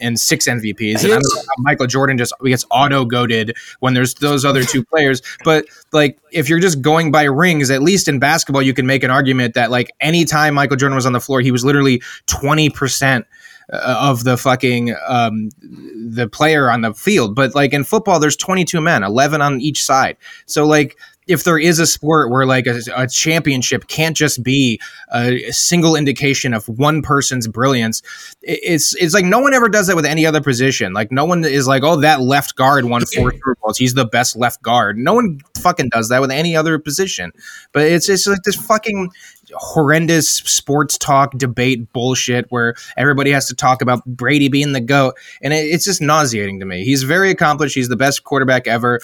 [0.00, 1.04] and six MVPs.
[1.04, 1.22] And
[1.58, 5.22] Michael Jordan just gets auto goaded when there's those other two players.
[5.44, 9.02] But like, if you're just going by rings, at least in basketball, you can make
[9.04, 12.70] an argument that like anytime Michael Jordan was on the floor, he was literally twenty
[12.70, 13.26] percent
[13.72, 17.34] uh, of the fucking um, the player on the field.
[17.34, 20.16] But like in football, there's 22 men, 11 on each side.
[20.46, 24.80] So like if there is a sport where like a, a championship can't just be
[25.12, 28.02] a, single indication of one person's brilliance,
[28.42, 30.92] it's it's like no one ever does that with any other position.
[30.92, 33.78] Like no one is like, oh, that left guard won four Super Bowls.
[33.78, 34.98] He's the best left guard.
[34.98, 37.32] No one fucking does that with any other position.
[37.72, 39.10] But it's just like this fucking
[39.54, 45.14] horrendous sports talk debate bullshit where everybody has to talk about Brady being the GOAT.
[45.42, 46.84] And it, it's just nauseating to me.
[46.84, 47.74] He's very accomplished.
[47.74, 49.00] He's the best quarterback ever,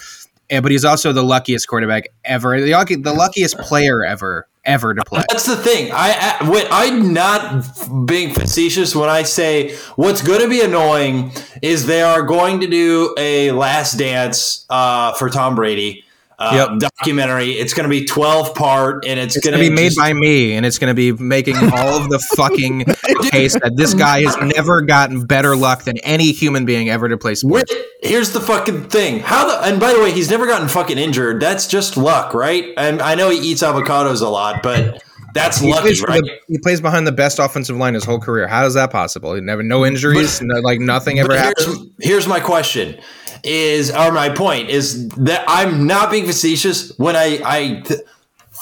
[0.51, 5.25] but he's also the luckiest quarterback ever, the, the luckiest player ever ever to play.
[5.31, 5.91] That's the thing.
[5.93, 7.65] I, I I'm not
[8.07, 11.33] being facetious when I say what's going to be annoying
[11.63, 16.05] is they are going to do a last dance uh, for Tom Brady
[16.41, 16.69] yep.
[16.71, 17.51] Um, documentary.
[17.51, 19.99] It's going to be 12 part and it's, it's going to be made just...
[19.99, 22.85] by me and it's going to be making all of the fucking
[23.31, 27.19] case that this guy has never gotten better luck than any human being ever to
[27.19, 27.73] play sports.
[28.03, 29.21] Here's the fucking thing.
[29.21, 31.41] How the and by the way, he's never gotten fucking injured.
[31.41, 32.73] That's just luck, right?
[32.77, 35.03] And I know he eats avocados a lot, but
[35.35, 36.23] that's he lucky, right?
[36.23, 38.49] The, he plays behind the best offensive line his whole career.
[38.49, 39.35] How is that possible?
[39.35, 41.91] He never no injuries, but, no, like nothing ever here's, happened.
[42.01, 43.01] Here's my question:
[43.45, 48.01] is or my point is that I'm not being facetious when I I th-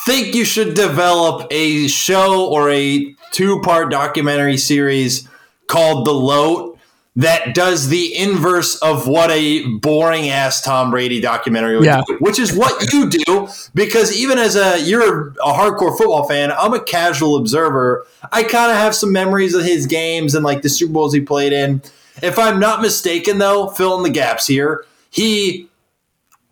[0.06, 5.28] think you should develop a show or a two part documentary series
[5.66, 6.78] called The Loat
[7.16, 12.02] that does the inverse of what a boring ass Tom Brady documentary would Yeah.
[12.06, 16.52] do, which is what you do because even as a you're a hardcore football fan,
[16.52, 18.06] I'm a casual observer.
[18.30, 21.20] I kind of have some memories of his games and like the Super Bowls he
[21.20, 21.82] played in.
[22.22, 24.84] If I'm not mistaken though, fill in the gaps here.
[25.10, 25.68] He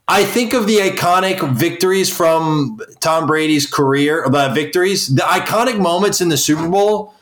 [0.08, 6.20] I think of the iconic victories from Tom Brady's career, about victories, the iconic moments
[6.20, 7.12] in the Super Bowl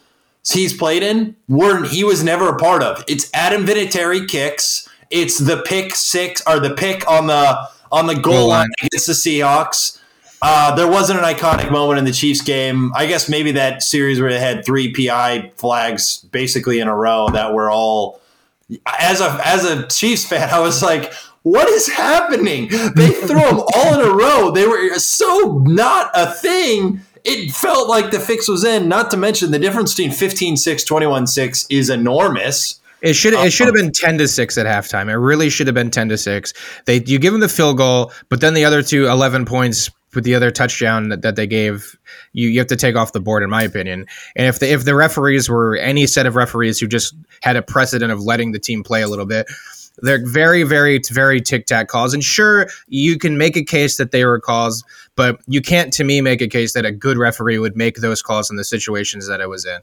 [0.53, 3.03] he's played in were he was never a part of.
[3.09, 4.89] It's Adam Vinatieri kicks.
[5.11, 8.69] It's the pick six or the pick on the on the goal line.
[8.83, 10.01] against the Seahawks.
[10.43, 12.93] Uh, there wasn't an iconic moment in the Chiefs game.
[12.95, 17.29] I guess maybe that series where they had three PI flags basically in a row
[17.33, 18.21] that were all
[18.87, 21.13] as a as a Chiefs fan, I was like,
[21.43, 22.69] what is happening?
[22.69, 24.51] They threw them all in a row.
[24.51, 27.01] They were so not a thing.
[27.25, 28.89] It felt like the fix was in.
[28.89, 32.81] Not to mention the difference between 15-6, 21-6 is enormous.
[33.01, 35.11] It should it should have uh, been ten to six at halftime.
[35.11, 36.55] It really should have been ten to six.
[36.87, 40.25] They you give them the field goal, but then the other two 11 points with
[40.25, 41.99] the other touchdown that, that they gave,
[42.33, 44.07] you you have to take off the board, in my opinion.
[44.37, 47.63] And if the if the referees were any set of referees who just had a
[47.63, 49.47] precedent of letting the team play a little bit,
[49.99, 52.15] they're very very very tic tac calls.
[52.15, 54.85] And sure, you can make a case that they were calls,
[55.17, 58.23] but you can't to me make a case that a good referee would make those
[58.23, 59.79] calls in the situations that I was in.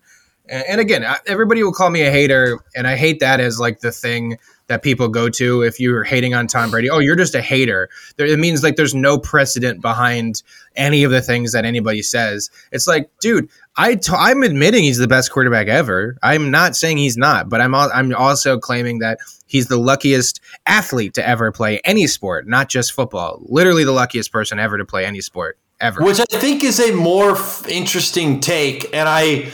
[0.49, 3.91] And, again, everybody will call me a hater, and I hate that as like the
[3.91, 4.37] thing
[4.67, 6.89] that people go to if you're hating on Tom Brady.
[6.89, 7.89] Oh, you're just a hater.
[8.17, 10.43] It means like there's no precedent behind
[10.77, 12.49] any of the things that anybody says.
[12.71, 16.17] It's like, dude, I t- I'm admitting he's the best quarterback ever.
[16.23, 20.39] I'm not saying he's not, but I'm al- I'm also claiming that he's the luckiest
[20.65, 23.41] athlete to ever play any sport, not just football.
[23.43, 26.01] Literally the luckiest person ever to play any sport ever.
[26.01, 28.85] which I think is a more f- interesting take.
[28.93, 29.51] And I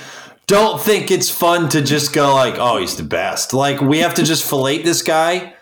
[0.48, 4.16] don't think it's fun to just go like, "Oh, he's the best." Like we have
[4.16, 5.54] to just fillet this guy.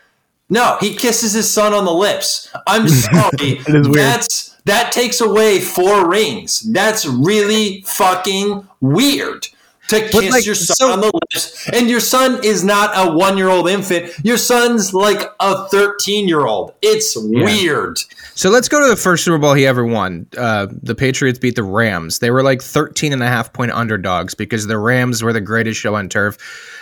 [0.49, 2.49] No, he kisses his son on the lips.
[2.67, 3.59] I'm sorry.
[3.67, 6.61] That's that takes away four rings.
[6.61, 9.47] That's really fucking weird.
[9.89, 13.15] To kiss like, your son so- on the lips, and your son is not a
[13.15, 14.11] one-year-old infant.
[14.23, 16.73] Your son's like a thirteen-year-old.
[16.81, 17.99] It's weird.
[18.33, 20.27] So let's go to the first Super Bowl he ever won.
[20.37, 22.19] Uh, the Patriots beat the Rams.
[22.19, 25.79] They were like 13 and a half point underdogs because the Rams were the greatest
[25.79, 26.37] show on turf.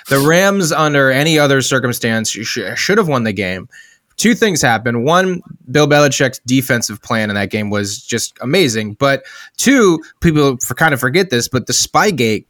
[0.10, 3.70] The Rams, under any other circumstance, sh- should have won the game.
[4.18, 5.06] Two things happened.
[5.06, 8.94] One, Bill Belichick's defensive plan in that game was just amazing.
[8.94, 9.24] But
[9.58, 12.46] two, people for kind of forget this, but the Spygate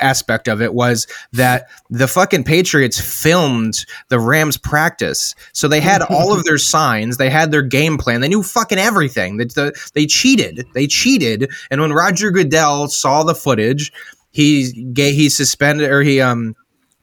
[0.00, 5.34] aspect of it was that the fucking Patriots filmed the Rams practice.
[5.52, 8.78] So they had all of their signs, they had their game plan, they knew fucking
[8.78, 9.36] everything.
[9.36, 10.66] They, the, they cheated.
[10.74, 11.50] They cheated.
[11.70, 13.92] And when Roger Goodell saw the footage,
[14.30, 16.54] he gave, he suspended or he um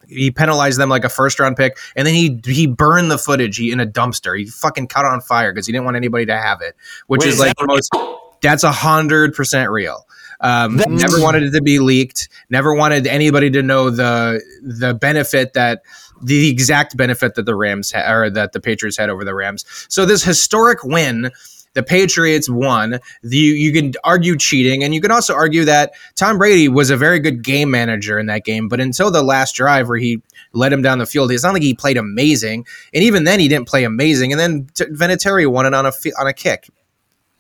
[0.08, 3.58] he penalized them like a first round pick, and then he he burned the footage
[3.58, 4.38] he, in a dumpster.
[4.38, 6.76] He fucking caught on fire because he didn't want anybody to have it,
[7.08, 7.94] which Wait, is is like that the most
[8.42, 10.06] that's a hundred percent real.
[10.40, 12.30] Um, never wanted it to be leaked.
[12.50, 15.82] Never wanted anybody to know the the benefit that
[16.22, 19.66] the exact benefit that the Rams ha- or that the Patriots had over the Rams.
[19.90, 21.32] So this historic win,
[21.74, 23.00] the Patriots won.
[23.22, 26.98] The, you can argue cheating, and you can also argue that Tom Brady was a
[26.98, 28.68] very good game manager in that game.
[28.68, 30.22] But until the last drive where he
[30.54, 32.66] led him down the field, it's not like he played amazing.
[32.94, 34.32] And even then, he didn't play amazing.
[34.32, 36.68] And then T- Vinatieri won it on a fi- on a kick.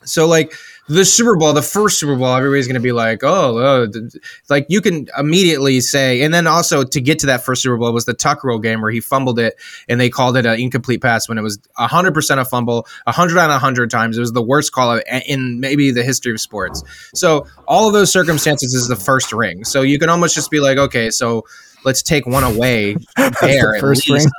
[0.03, 0.53] So like
[0.87, 3.87] the Super Bowl, the first Super Bowl, everybody's going to be like, oh, oh,
[4.49, 7.91] like you can immediately say, and then also to get to that first Super Bowl
[7.91, 9.55] was the Tuck Rule game where he fumbled it
[9.89, 13.49] and they called it an incomplete pass when it was 100% a fumble, 100 on
[13.49, 14.17] 100 times.
[14.17, 16.83] It was the worst call in maybe the history of sports.
[17.13, 19.65] So all of those circumstances is the first ring.
[19.65, 21.43] So you can almost just be like, okay, so
[21.83, 22.95] let's take one away
[23.41, 24.29] there at first least.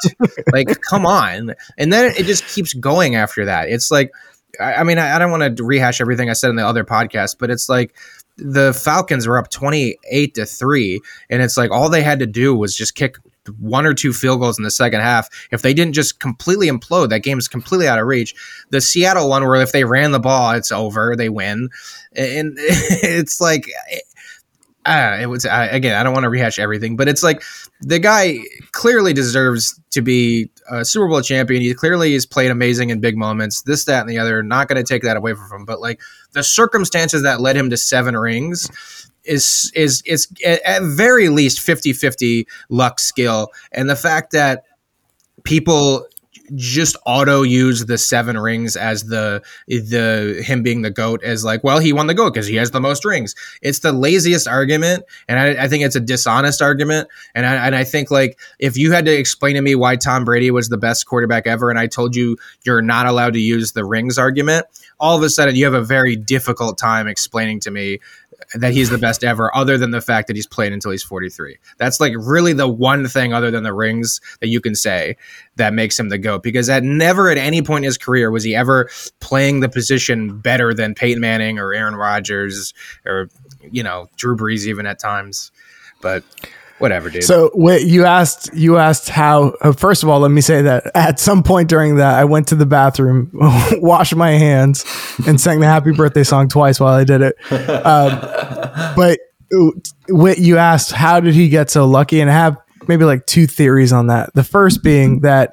[0.52, 1.54] like, come on.
[1.76, 3.68] And then it just keeps going after that.
[3.68, 4.12] It's like,
[4.60, 6.84] I, I mean, I, I don't want to rehash everything I said in the other
[6.84, 7.94] podcast, but it's like
[8.36, 12.54] the Falcons were up 28 to 3 and it's like all they had to do
[12.54, 13.16] was just kick
[13.58, 15.28] one or two field goals in the second half.
[15.50, 18.34] If they didn't just completely implode, that game is completely out of reach.
[18.70, 21.70] The Seattle one where if they ran the ball, it's over, they win.
[22.14, 23.66] And it's like
[24.88, 25.94] it was again.
[25.94, 27.42] I don't want to rehash everything, but it's like
[27.80, 28.38] the guy
[28.72, 31.62] clearly deserves to be a Super Bowl champion.
[31.62, 33.62] He clearly has played amazing in big moments.
[33.62, 34.42] This, that, and the other.
[34.42, 36.00] Not going to take that away from him, but like
[36.32, 38.70] the circumstances that led him to seven rings
[39.24, 44.64] is is is at very least 50-50 luck skill, and the fact that
[45.44, 46.06] people
[46.54, 51.62] just auto use the seven rings as the the him being the goat as like
[51.64, 53.34] well he won the goat because he has the most rings.
[53.62, 57.74] It's the laziest argument and I, I think it's a dishonest argument and I, and
[57.74, 60.78] I think like if you had to explain to me why tom brady was the
[60.78, 64.66] best quarterback ever and i told you you're not allowed to use the rings argument
[65.00, 67.98] all of a sudden you have a very difficult time explaining to me
[68.54, 71.58] that he's the best ever, other than the fact that he's played until he's 43.
[71.76, 75.16] That's like really the one thing other than the rings that you can say
[75.56, 78.44] that makes him the GOAT because at never at any point in his career was
[78.44, 78.88] he ever
[79.20, 82.72] playing the position better than Peyton Manning or Aaron Rodgers
[83.04, 83.28] or,
[83.70, 85.50] you know, Drew Brees even at times.
[86.00, 86.22] But
[86.78, 87.24] whatever, dude.
[87.24, 89.54] So wait, you asked you asked how.
[89.60, 92.48] Uh, first of all, let me say that at some point during that, I went
[92.48, 93.30] to the bathroom,
[93.72, 94.84] washed my hands,
[95.26, 97.36] and sang the Happy Birthday song twice while I did it.
[97.52, 99.18] Um, but
[100.08, 102.20] what you asked, how did he get so lucky?
[102.20, 102.56] And I have
[102.86, 104.34] maybe like two theories on that.
[104.34, 105.50] The first being that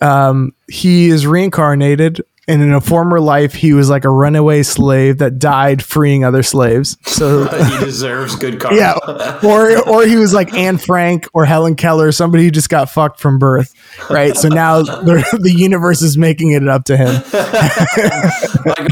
[0.00, 5.18] um, he is reincarnated and in a former life he was like a runaway slave
[5.18, 6.96] that died freeing other slaves.
[7.06, 8.76] So he deserves good karma.
[8.76, 9.38] Yeah.
[9.52, 13.18] Or or he was like anne frank or helen keller somebody who just got fucked
[13.18, 13.74] from birth
[14.08, 14.36] right?
[14.36, 17.22] So now the, the universe is making it up to him.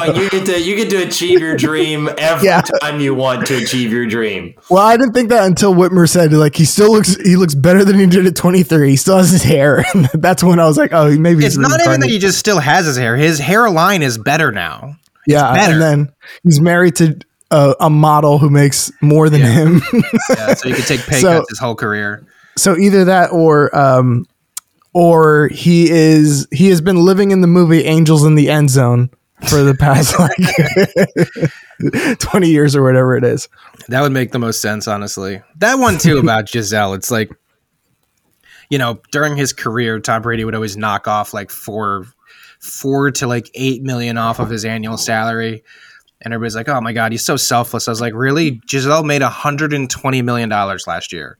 [0.01, 2.63] Like, you get to you get to achieve your dream every yeah.
[2.63, 4.55] time you want to achieve your dream.
[4.69, 7.85] Well i didn't think that until whitmer said like he still looks he looks better
[7.85, 9.85] than he did at 23 he still has his hair.
[10.15, 12.87] That's when i was like oh maybe it's not even that he just still has
[12.87, 13.17] his hair.
[13.17, 14.97] His hairline is better now.
[15.27, 15.73] Yeah, better.
[15.73, 16.13] and then
[16.43, 17.19] he's married to
[17.51, 19.53] a, a, model who makes more than yeah.
[19.53, 19.83] him.
[20.31, 22.25] yeah, so he could take pay so, cuts his whole career.
[22.57, 24.27] So either that or um,
[24.93, 29.11] or he is he has been living in the movie Angels in the End Zone
[29.49, 30.19] for the past
[32.11, 33.49] like 20 years or whatever it is.
[33.89, 35.43] That would make the most sense, honestly.
[35.57, 36.95] That one too about Gisele.
[36.95, 37.31] It's like,
[38.69, 42.07] you know, during his career, Tom Brady would always knock off like four
[42.61, 45.65] four to like eight million off of his annual salary.
[46.23, 47.89] And everybody's like, oh my God, he's so selfless.
[47.89, 48.61] I was like, really?
[48.67, 51.39] Gisele made $120 million last year.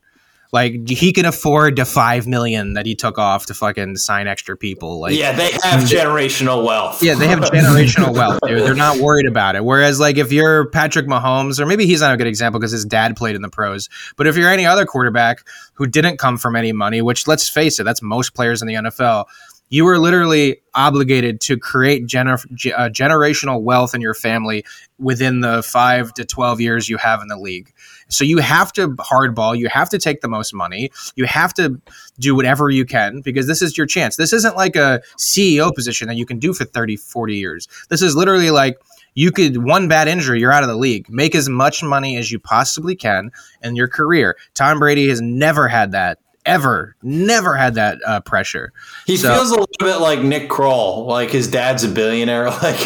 [0.53, 4.57] Like he can afford the five million that he took off to fucking sign extra
[4.57, 4.99] people.
[4.99, 7.03] Like yeah, they have generational wealth.
[7.03, 8.41] yeah, they have generational wealth.
[8.45, 8.65] Dude.
[8.65, 9.65] They're not worried about it.
[9.65, 12.85] Whereas like if you're Patrick Mahomes, or maybe he's not a good example because his
[12.85, 13.89] dad played in the pros.
[14.17, 17.79] But if you're any other quarterback who didn't come from any money, which let's face
[17.79, 19.27] it, that's most players in the NFL
[19.71, 24.65] you are literally obligated to create gener- uh, generational wealth in your family
[24.99, 27.73] within the five to 12 years you have in the league.
[28.09, 31.81] So you have to hardball, you have to take the most money, you have to
[32.19, 34.17] do whatever you can because this is your chance.
[34.17, 37.69] This isn't like a CEO position that you can do for 30, 40 years.
[37.89, 38.77] This is literally like
[39.15, 41.09] you could one bad injury, you're out of the league.
[41.09, 43.31] Make as much money as you possibly can
[43.63, 44.37] in your career.
[44.55, 48.73] Tom Brady has never had that ever, never had that uh, pressure.
[49.07, 52.51] He so, feels a little bit like Nick Kroll, like his dad's a billionaire.
[52.61, 52.77] Like,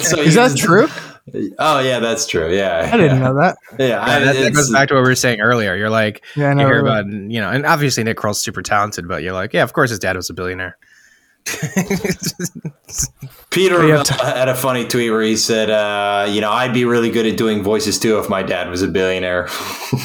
[0.00, 0.86] so is that true?
[1.58, 2.54] Oh yeah, that's true.
[2.54, 3.56] Yeah, I didn't know that.
[3.78, 5.74] Yeah, yeah I, that, that, goes back to what we were saying earlier.
[5.74, 9.22] You're like, yeah, you hear about, you know, and obviously Nick Kroll's super talented, but
[9.22, 10.78] you're like, yeah, of course his dad was a billionaire.
[13.50, 17.26] Peter had a funny tweet where he said, uh, "You know, I'd be really good
[17.26, 19.48] at doing voices too if my dad was a billionaire."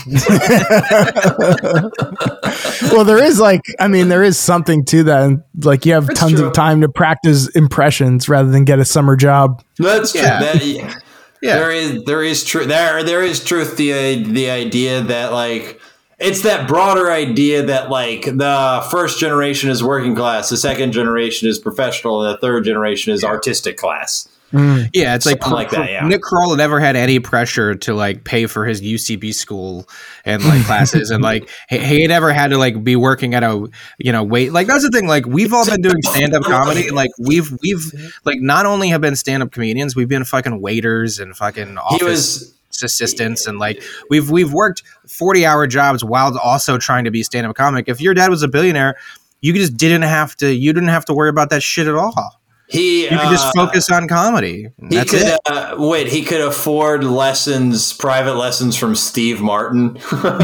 [2.91, 5.23] well, there is like, I mean, there is something to that.
[5.23, 6.47] And like, you have That's tons true.
[6.47, 9.61] of time to practice impressions rather than get a summer job.
[9.77, 10.21] That's true.
[10.21, 10.39] Yeah.
[10.39, 10.93] That, yeah.
[11.41, 11.55] yeah.
[11.55, 15.81] There is there is truth there there is truth the the idea that like
[16.23, 21.49] it's that broader idea that like the first generation is working class, the second generation
[21.49, 24.29] is professional, and the third generation is artistic class.
[24.53, 24.89] Mm.
[24.93, 25.89] Yeah, it's Something like, like that.
[25.89, 26.07] Yeah.
[26.07, 29.89] Nick Kroll never had any pressure to like pay for his UCB school
[30.25, 33.67] and like classes, and like he, he never had to like be working at a
[33.97, 34.53] you know wait.
[34.53, 35.07] Like that's the thing.
[35.07, 37.91] Like we've all been doing stand up comedy, and like we've we've
[38.23, 41.99] like not only have been stand up comedians, we've been fucking waiters and fucking office.
[41.99, 47.11] He was assistants and like we've we've worked 40 hour jobs while also trying to
[47.11, 47.87] be stand up comic.
[47.87, 48.95] If your dad was a billionaire,
[49.41, 52.39] you just didn't have to you didn't have to worry about that shit at all.
[52.73, 54.67] He you could just uh, focus on comedy.
[54.89, 56.07] He That's could uh, wait.
[56.07, 60.43] He could afford lessons, private lessons from Steve Martin and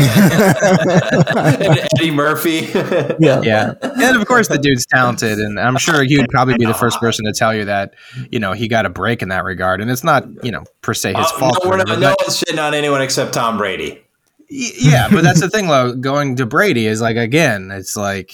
[1.97, 2.69] Eddie Murphy.
[3.19, 6.65] yeah, yeah, and of course the dude's talented, and I'm sure he would probably be
[6.65, 7.95] the first person to tell you that
[8.32, 10.93] you know he got a break in that regard, and it's not you know per
[10.93, 11.57] se his uh, fault.
[11.63, 14.03] No, we're not, no one's shitting on anyone except Tom Brady.
[14.51, 15.93] Yeah, but that's the thing, though.
[15.95, 18.34] Going to Brady is like again, it's like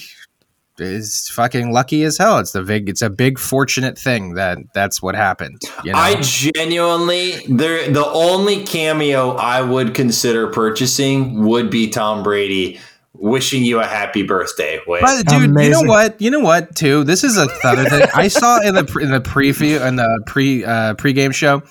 [0.77, 2.39] is fucking lucky as hell.
[2.39, 5.61] It's the big, it's a big fortunate thing that that's what happened.
[5.83, 5.99] You know?
[5.99, 12.79] I genuinely, there, the only cameo I would consider purchasing would be Tom Brady
[13.17, 14.79] wishing you a happy birthday.
[14.87, 15.01] Wait.
[15.01, 16.19] But dude, you know what?
[16.21, 16.75] You know what?
[16.75, 17.03] Too.
[17.03, 20.63] This is a other thing I saw in the in the preview in the pre
[20.63, 21.63] uh, pregame show.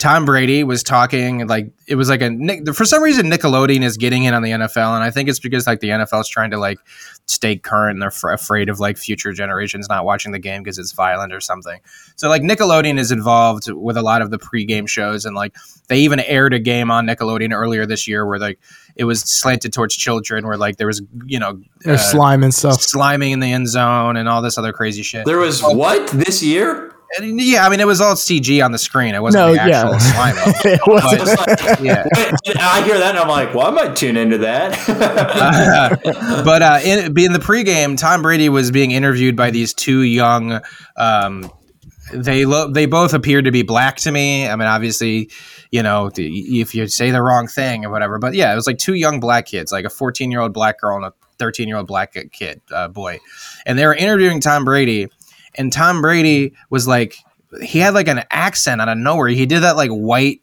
[0.00, 4.24] Tom Brady was talking like it was like a for some reason Nickelodeon is getting
[4.24, 6.58] in on the NFL, and I think it's because like the NFL is trying to
[6.58, 6.78] like
[7.26, 10.78] stay current and they're f- afraid of like future generations not watching the game because
[10.78, 11.80] it's violent or something.
[12.16, 15.54] So like Nickelodeon is involved with a lot of the pregame shows, and like
[15.88, 18.58] they even aired a game on Nickelodeon earlier this year where like
[18.96, 22.54] it was slanted towards children, where like there was you know There's uh, slime and
[22.54, 22.78] stuff.
[22.78, 25.26] sliming in the end zone and all this other crazy shit.
[25.26, 26.94] there was what this year?
[27.18, 29.14] And, yeah, I mean it was all CG on the screen.
[29.14, 29.98] It wasn't No, the actual yeah.
[29.98, 30.34] slime.
[30.74, 32.06] It wasn't- like- yeah.
[32.60, 34.76] I hear that and I'm like, well, I might tune into that.
[36.44, 40.60] but uh, in, in the pregame, Tom Brady was being interviewed by these two young.
[40.96, 41.50] Um,
[42.12, 44.48] they lo- they both appeared to be black to me.
[44.48, 45.30] I mean, obviously,
[45.70, 46.28] you know, the,
[46.60, 48.18] if you say the wrong thing or whatever.
[48.18, 50.80] But yeah, it was like two young black kids, like a 14 year old black
[50.80, 53.18] girl and a 13 year old black kid, uh, boy,
[53.64, 55.08] and they were interviewing Tom Brady,
[55.56, 57.16] and Tom Brady was like,
[57.62, 59.28] he had like an accent out of nowhere.
[59.28, 60.40] He did that like white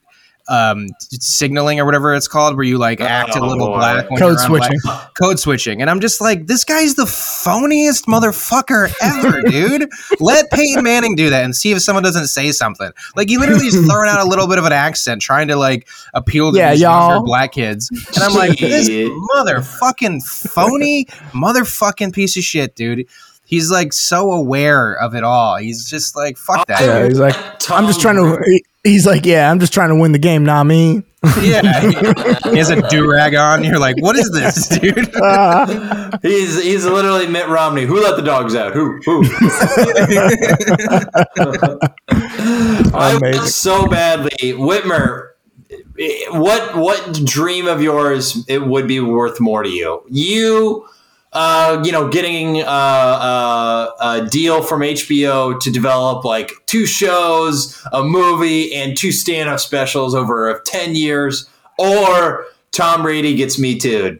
[0.49, 3.75] um signaling or whatever it's called where you like act a Oh, little boy.
[3.79, 4.99] black when Code you're on black- switching.
[5.21, 5.81] code switching.
[5.81, 9.89] And I'm just like, this guy's the phoniest motherfucker ever, dude.
[10.21, 12.89] Let Peyton Manning do that and see if someone doesn't say something.
[13.17, 15.85] Like he literally is throwing out a little bit of an accent, trying to like
[16.13, 17.09] appeal to Yeah, these y'all.
[17.09, 17.89] younger black kids.
[18.15, 18.87] And I'm like, this
[19.35, 23.05] motherfucking phony motherfucking piece of shit, dude.
[23.47, 25.55] He's like so aware of it all.
[25.55, 26.81] He's just like, fuck that.
[26.81, 27.33] Yeah, he's like,
[27.71, 28.61] I'm just trying to.
[28.83, 31.01] He's like, yeah, I'm just trying to win the game, not me.
[31.41, 31.79] Yeah.
[31.79, 31.87] He,
[32.51, 33.63] he has a do rag on.
[33.63, 35.15] You're like, what is this, dude?
[35.15, 37.85] Uh, He's he's literally Mitt Romney.
[37.85, 38.73] Who let the dogs out?
[38.73, 38.99] Who?
[39.05, 39.23] Who?
[42.93, 43.39] I Amazing.
[43.39, 45.29] want so badly, Whitmer.
[46.31, 50.03] What what dream of yours it would be worth more to you?
[50.09, 50.85] You,
[51.37, 57.79] uh, you know, getting uh, uh, a deal from HBO to develop like two shows,
[57.93, 64.19] a movie, and two stand-up specials over ten years, or Tom Brady gets me too.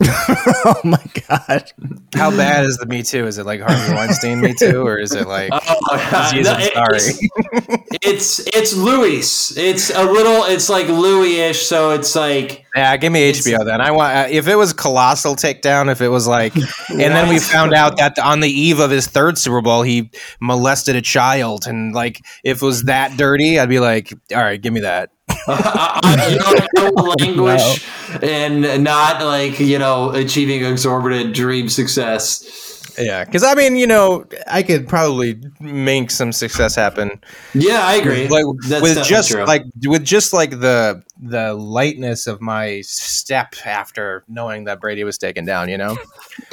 [0.02, 1.70] oh my god.
[2.14, 3.26] How bad is the Me Too?
[3.26, 6.94] Is it like Harvey Weinstein Me Too, or is it like Oh, Jesus, no, I'm
[6.94, 7.76] it- sorry?
[8.02, 9.56] It's it's Louis.
[9.58, 10.44] It's a little.
[10.44, 11.60] It's like Louis-ish.
[11.66, 13.80] So it's like Yeah, give me HBO then.
[13.80, 15.90] I want uh, if it was colossal takedown.
[15.90, 16.54] If it was like,
[16.88, 20.10] and then we found out that on the eve of his third Super Bowl, he
[20.40, 24.60] molested a child, and like if it was that dirty, I'd be like, all right,
[24.60, 25.10] give me that.
[25.48, 27.88] I, I, you know, I will languish
[28.22, 32.69] and not like you know achieving exorbitant dream success.
[33.00, 37.20] Yeah, because I mean, you know, I could probably make some success happen
[37.54, 38.28] Yeah, I agree.
[38.28, 39.44] like, That's with just true.
[39.44, 45.18] like with just like the the lightness of my step after knowing that Brady was
[45.18, 45.68] taken down.
[45.68, 45.96] You know.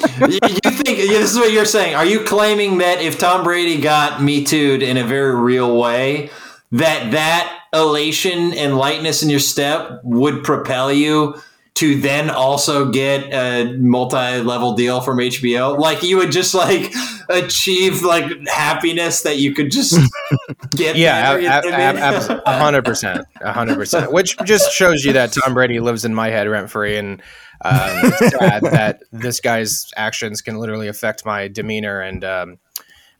[0.00, 1.94] you, think yeah, this is what you're saying?
[1.94, 6.30] Are you claiming that if Tom Brady got me too'd in a very real way,
[6.72, 11.40] that that elation and lightness in your step would propel you
[11.78, 15.78] to then also get a multi-level deal from HBO?
[15.78, 16.92] Like you would just like
[17.28, 19.98] achieve like happiness that you could just
[20.70, 20.96] get.
[20.96, 22.40] Yeah, there, you know what I mean?
[22.46, 24.12] a hundred percent, a hundred percent.
[24.12, 27.22] Which just shows you that Tom Brady lives in my head rent free, and
[27.62, 32.58] um, sad that this guy's actions can literally affect my demeanor and um,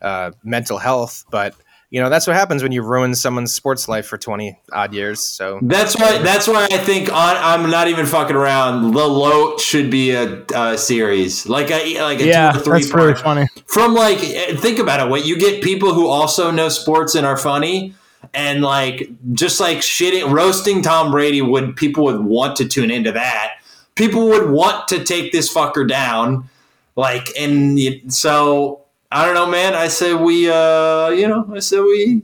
[0.02, 1.24] uh, mental health.
[1.30, 1.54] But
[1.90, 5.24] you know, that's what happens when you ruin someone's sports life for twenty odd years.
[5.24, 6.18] So That's why.
[6.18, 7.36] That's why I think on.
[7.36, 8.92] I'm not even fucking around.
[8.92, 12.80] The Loat should be a, a series, like a like a Yeah, two or three
[12.80, 13.24] that's really part.
[13.24, 13.46] funny.
[13.66, 15.08] From like, think about it.
[15.08, 17.94] What you get people who also know sports and are funny,
[18.34, 23.12] and like just like shitting, roasting Tom Brady would people would want to tune into
[23.12, 23.54] that.
[23.94, 26.50] People would want to take this fucker down,
[26.96, 29.74] like, and so I don't know, man.
[29.74, 32.22] I say we, uh, you know, I say we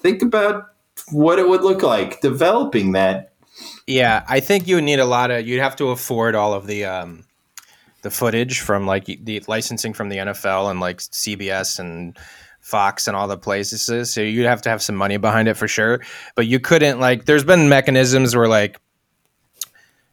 [0.00, 0.68] think about
[1.10, 3.32] what it would look like developing that.
[3.86, 5.46] yeah, I think you would need a lot of.
[5.46, 7.24] You'd have to afford all of the um,
[8.02, 12.16] the footage from like the licensing from the NFL and like CBS and
[12.60, 14.12] Fox and all the places.
[14.12, 16.00] So you'd have to have some money behind it for sure.
[16.34, 17.26] But you couldn't like.
[17.26, 18.80] There's been mechanisms where like.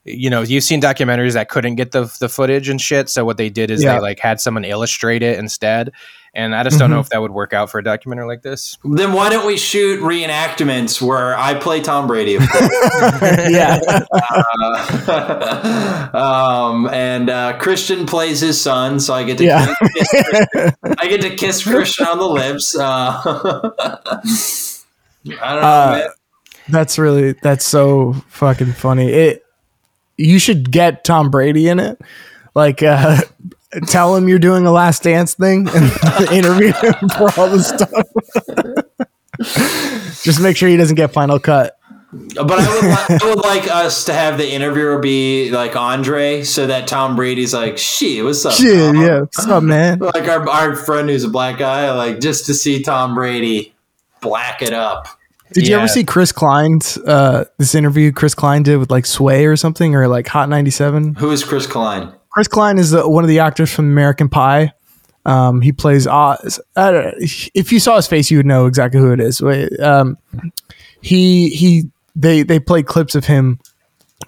[0.06, 3.08] You know, you've seen documentaries that couldn't get the the footage and shit.
[3.08, 3.94] So what they did is Yeah.
[3.94, 5.92] they like had someone illustrate it instead.
[6.36, 8.76] And I just don't know if that would work out for a documentary like this.
[8.84, 12.72] Then why don't we shoot reenactments where I play Tom Brady, of course,
[13.48, 13.78] yeah.
[15.08, 19.72] uh, um, and uh, Christian plays his son, so I get to Yeah.
[19.94, 20.12] kiss,
[20.98, 22.74] I get to kiss Christian on the lips.
[22.76, 22.82] Uh,
[24.18, 24.24] I
[25.24, 26.08] don't know, Uh.
[26.68, 29.10] That's really that's so fucking funny.
[29.12, 29.43] It
[30.16, 32.00] you should get Tom Brady in it.
[32.54, 33.20] like uh,
[33.86, 38.06] tell him you're doing a last dance thing and interview him for all the stuff.
[40.22, 41.76] Just make sure he doesn't get final cut.
[42.12, 46.44] But I would, li- I would like us to have the interviewer be like Andre,
[46.44, 49.20] so that Tom Brady's like, "Shit, what's up?" Shit, Tom?" yeah.
[49.20, 49.98] What's up, man?
[49.98, 53.74] Like our our friend who's a black guy, like just to see Tom Brady
[54.20, 55.08] black it up.
[55.52, 59.46] Did you ever see Chris Klein's uh, this interview Chris Klein did with like Sway
[59.46, 61.14] or something or like Hot 97?
[61.16, 62.12] Who is Chris Klein?
[62.30, 64.72] Chris Klein is the, one of the actors from American Pie.
[65.26, 66.60] Um, he plays Oz.
[66.76, 67.12] I know.
[67.18, 69.40] If you saw his face, you would know exactly who it is.
[69.80, 70.18] Um,
[71.00, 73.58] he he they they played clips of him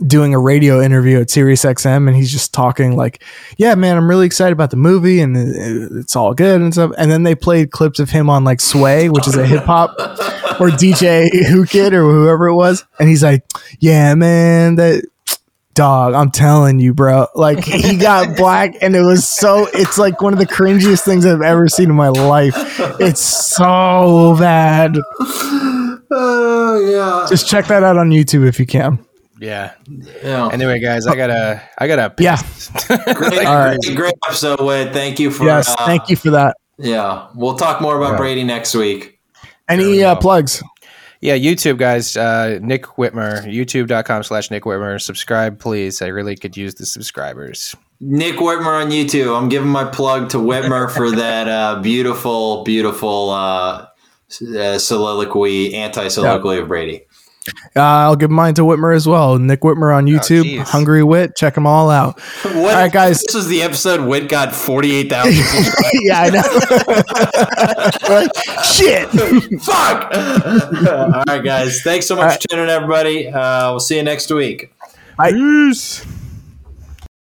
[0.07, 3.23] doing a radio interview at Sirius XM, and he's just talking like,
[3.57, 7.11] "Yeah, man, I'm really excited about the movie, and it's all good and stuff." And
[7.11, 9.95] then they played clips of him on like Sway, which is a hip hop
[10.61, 13.43] or DJ Whoo Kid or whoever it was, and he's like,
[13.81, 15.05] "Yeah, man, that."
[15.75, 17.27] Dog, I'm telling you, bro.
[17.35, 19.69] Like he got black, and it was so.
[19.75, 22.55] It's like one of the cringiest things I've ever seen in my life.
[22.99, 24.97] It's so bad.
[26.09, 29.05] Oh yeah, Just check that out on YouTube if you can.
[29.39, 29.75] Yeah.
[30.23, 30.49] yeah.
[30.53, 32.15] Anyway, guys, I gotta, I gotta.
[32.19, 32.41] Yeah.
[33.15, 33.79] great, All right.
[33.83, 34.93] great, great episode, Wade.
[34.93, 35.45] Thank you for.
[35.45, 36.57] Yes, uh, thank you for that.
[36.79, 38.19] Yeah, we'll talk more about Yeah.
[38.19, 39.19] Brady next week.
[39.69, 40.63] Any uh, plugs?
[41.21, 45.01] Yeah, YouTube guys, uh, Nick Whitmer, youtube.com slash Nick Whitmer.
[45.01, 46.03] Subscribe, please.
[46.03, 47.75] I really could use the subscribers.
[48.01, 49.37] Nick Whitmer on YouTube.
[49.37, 53.87] I'm giving my plug to Whitmer for that uh, beautiful, beautiful uh,
[54.57, 57.03] uh, soliloquy, anti soliloquy of Brady.
[57.75, 59.39] Uh, I'll give mine to Whitmer as well.
[59.39, 60.45] Nick Whitmer on YouTube.
[60.45, 60.63] jeez.
[60.69, 61.37] Hungry Wit.
[61.37, 62.21] Check them all out.
[62.47, 63.23] What, All right, guys.
[63.27, 65.33] This was the episode Wit got 48,000
[66.03, 66.43] yeah, I know.
[68.09, 68.31] Like,
[68.65, 69.09] shit.
[69.63, 70.15] Fuck!
[71.15, 71.83] all right, guys.
[71.83, 73.29] Thanks so much All for tuning in, everybody.
[73.29, 74.73] Uh, we'll see you next week.
[75.21, 76.05] Peace.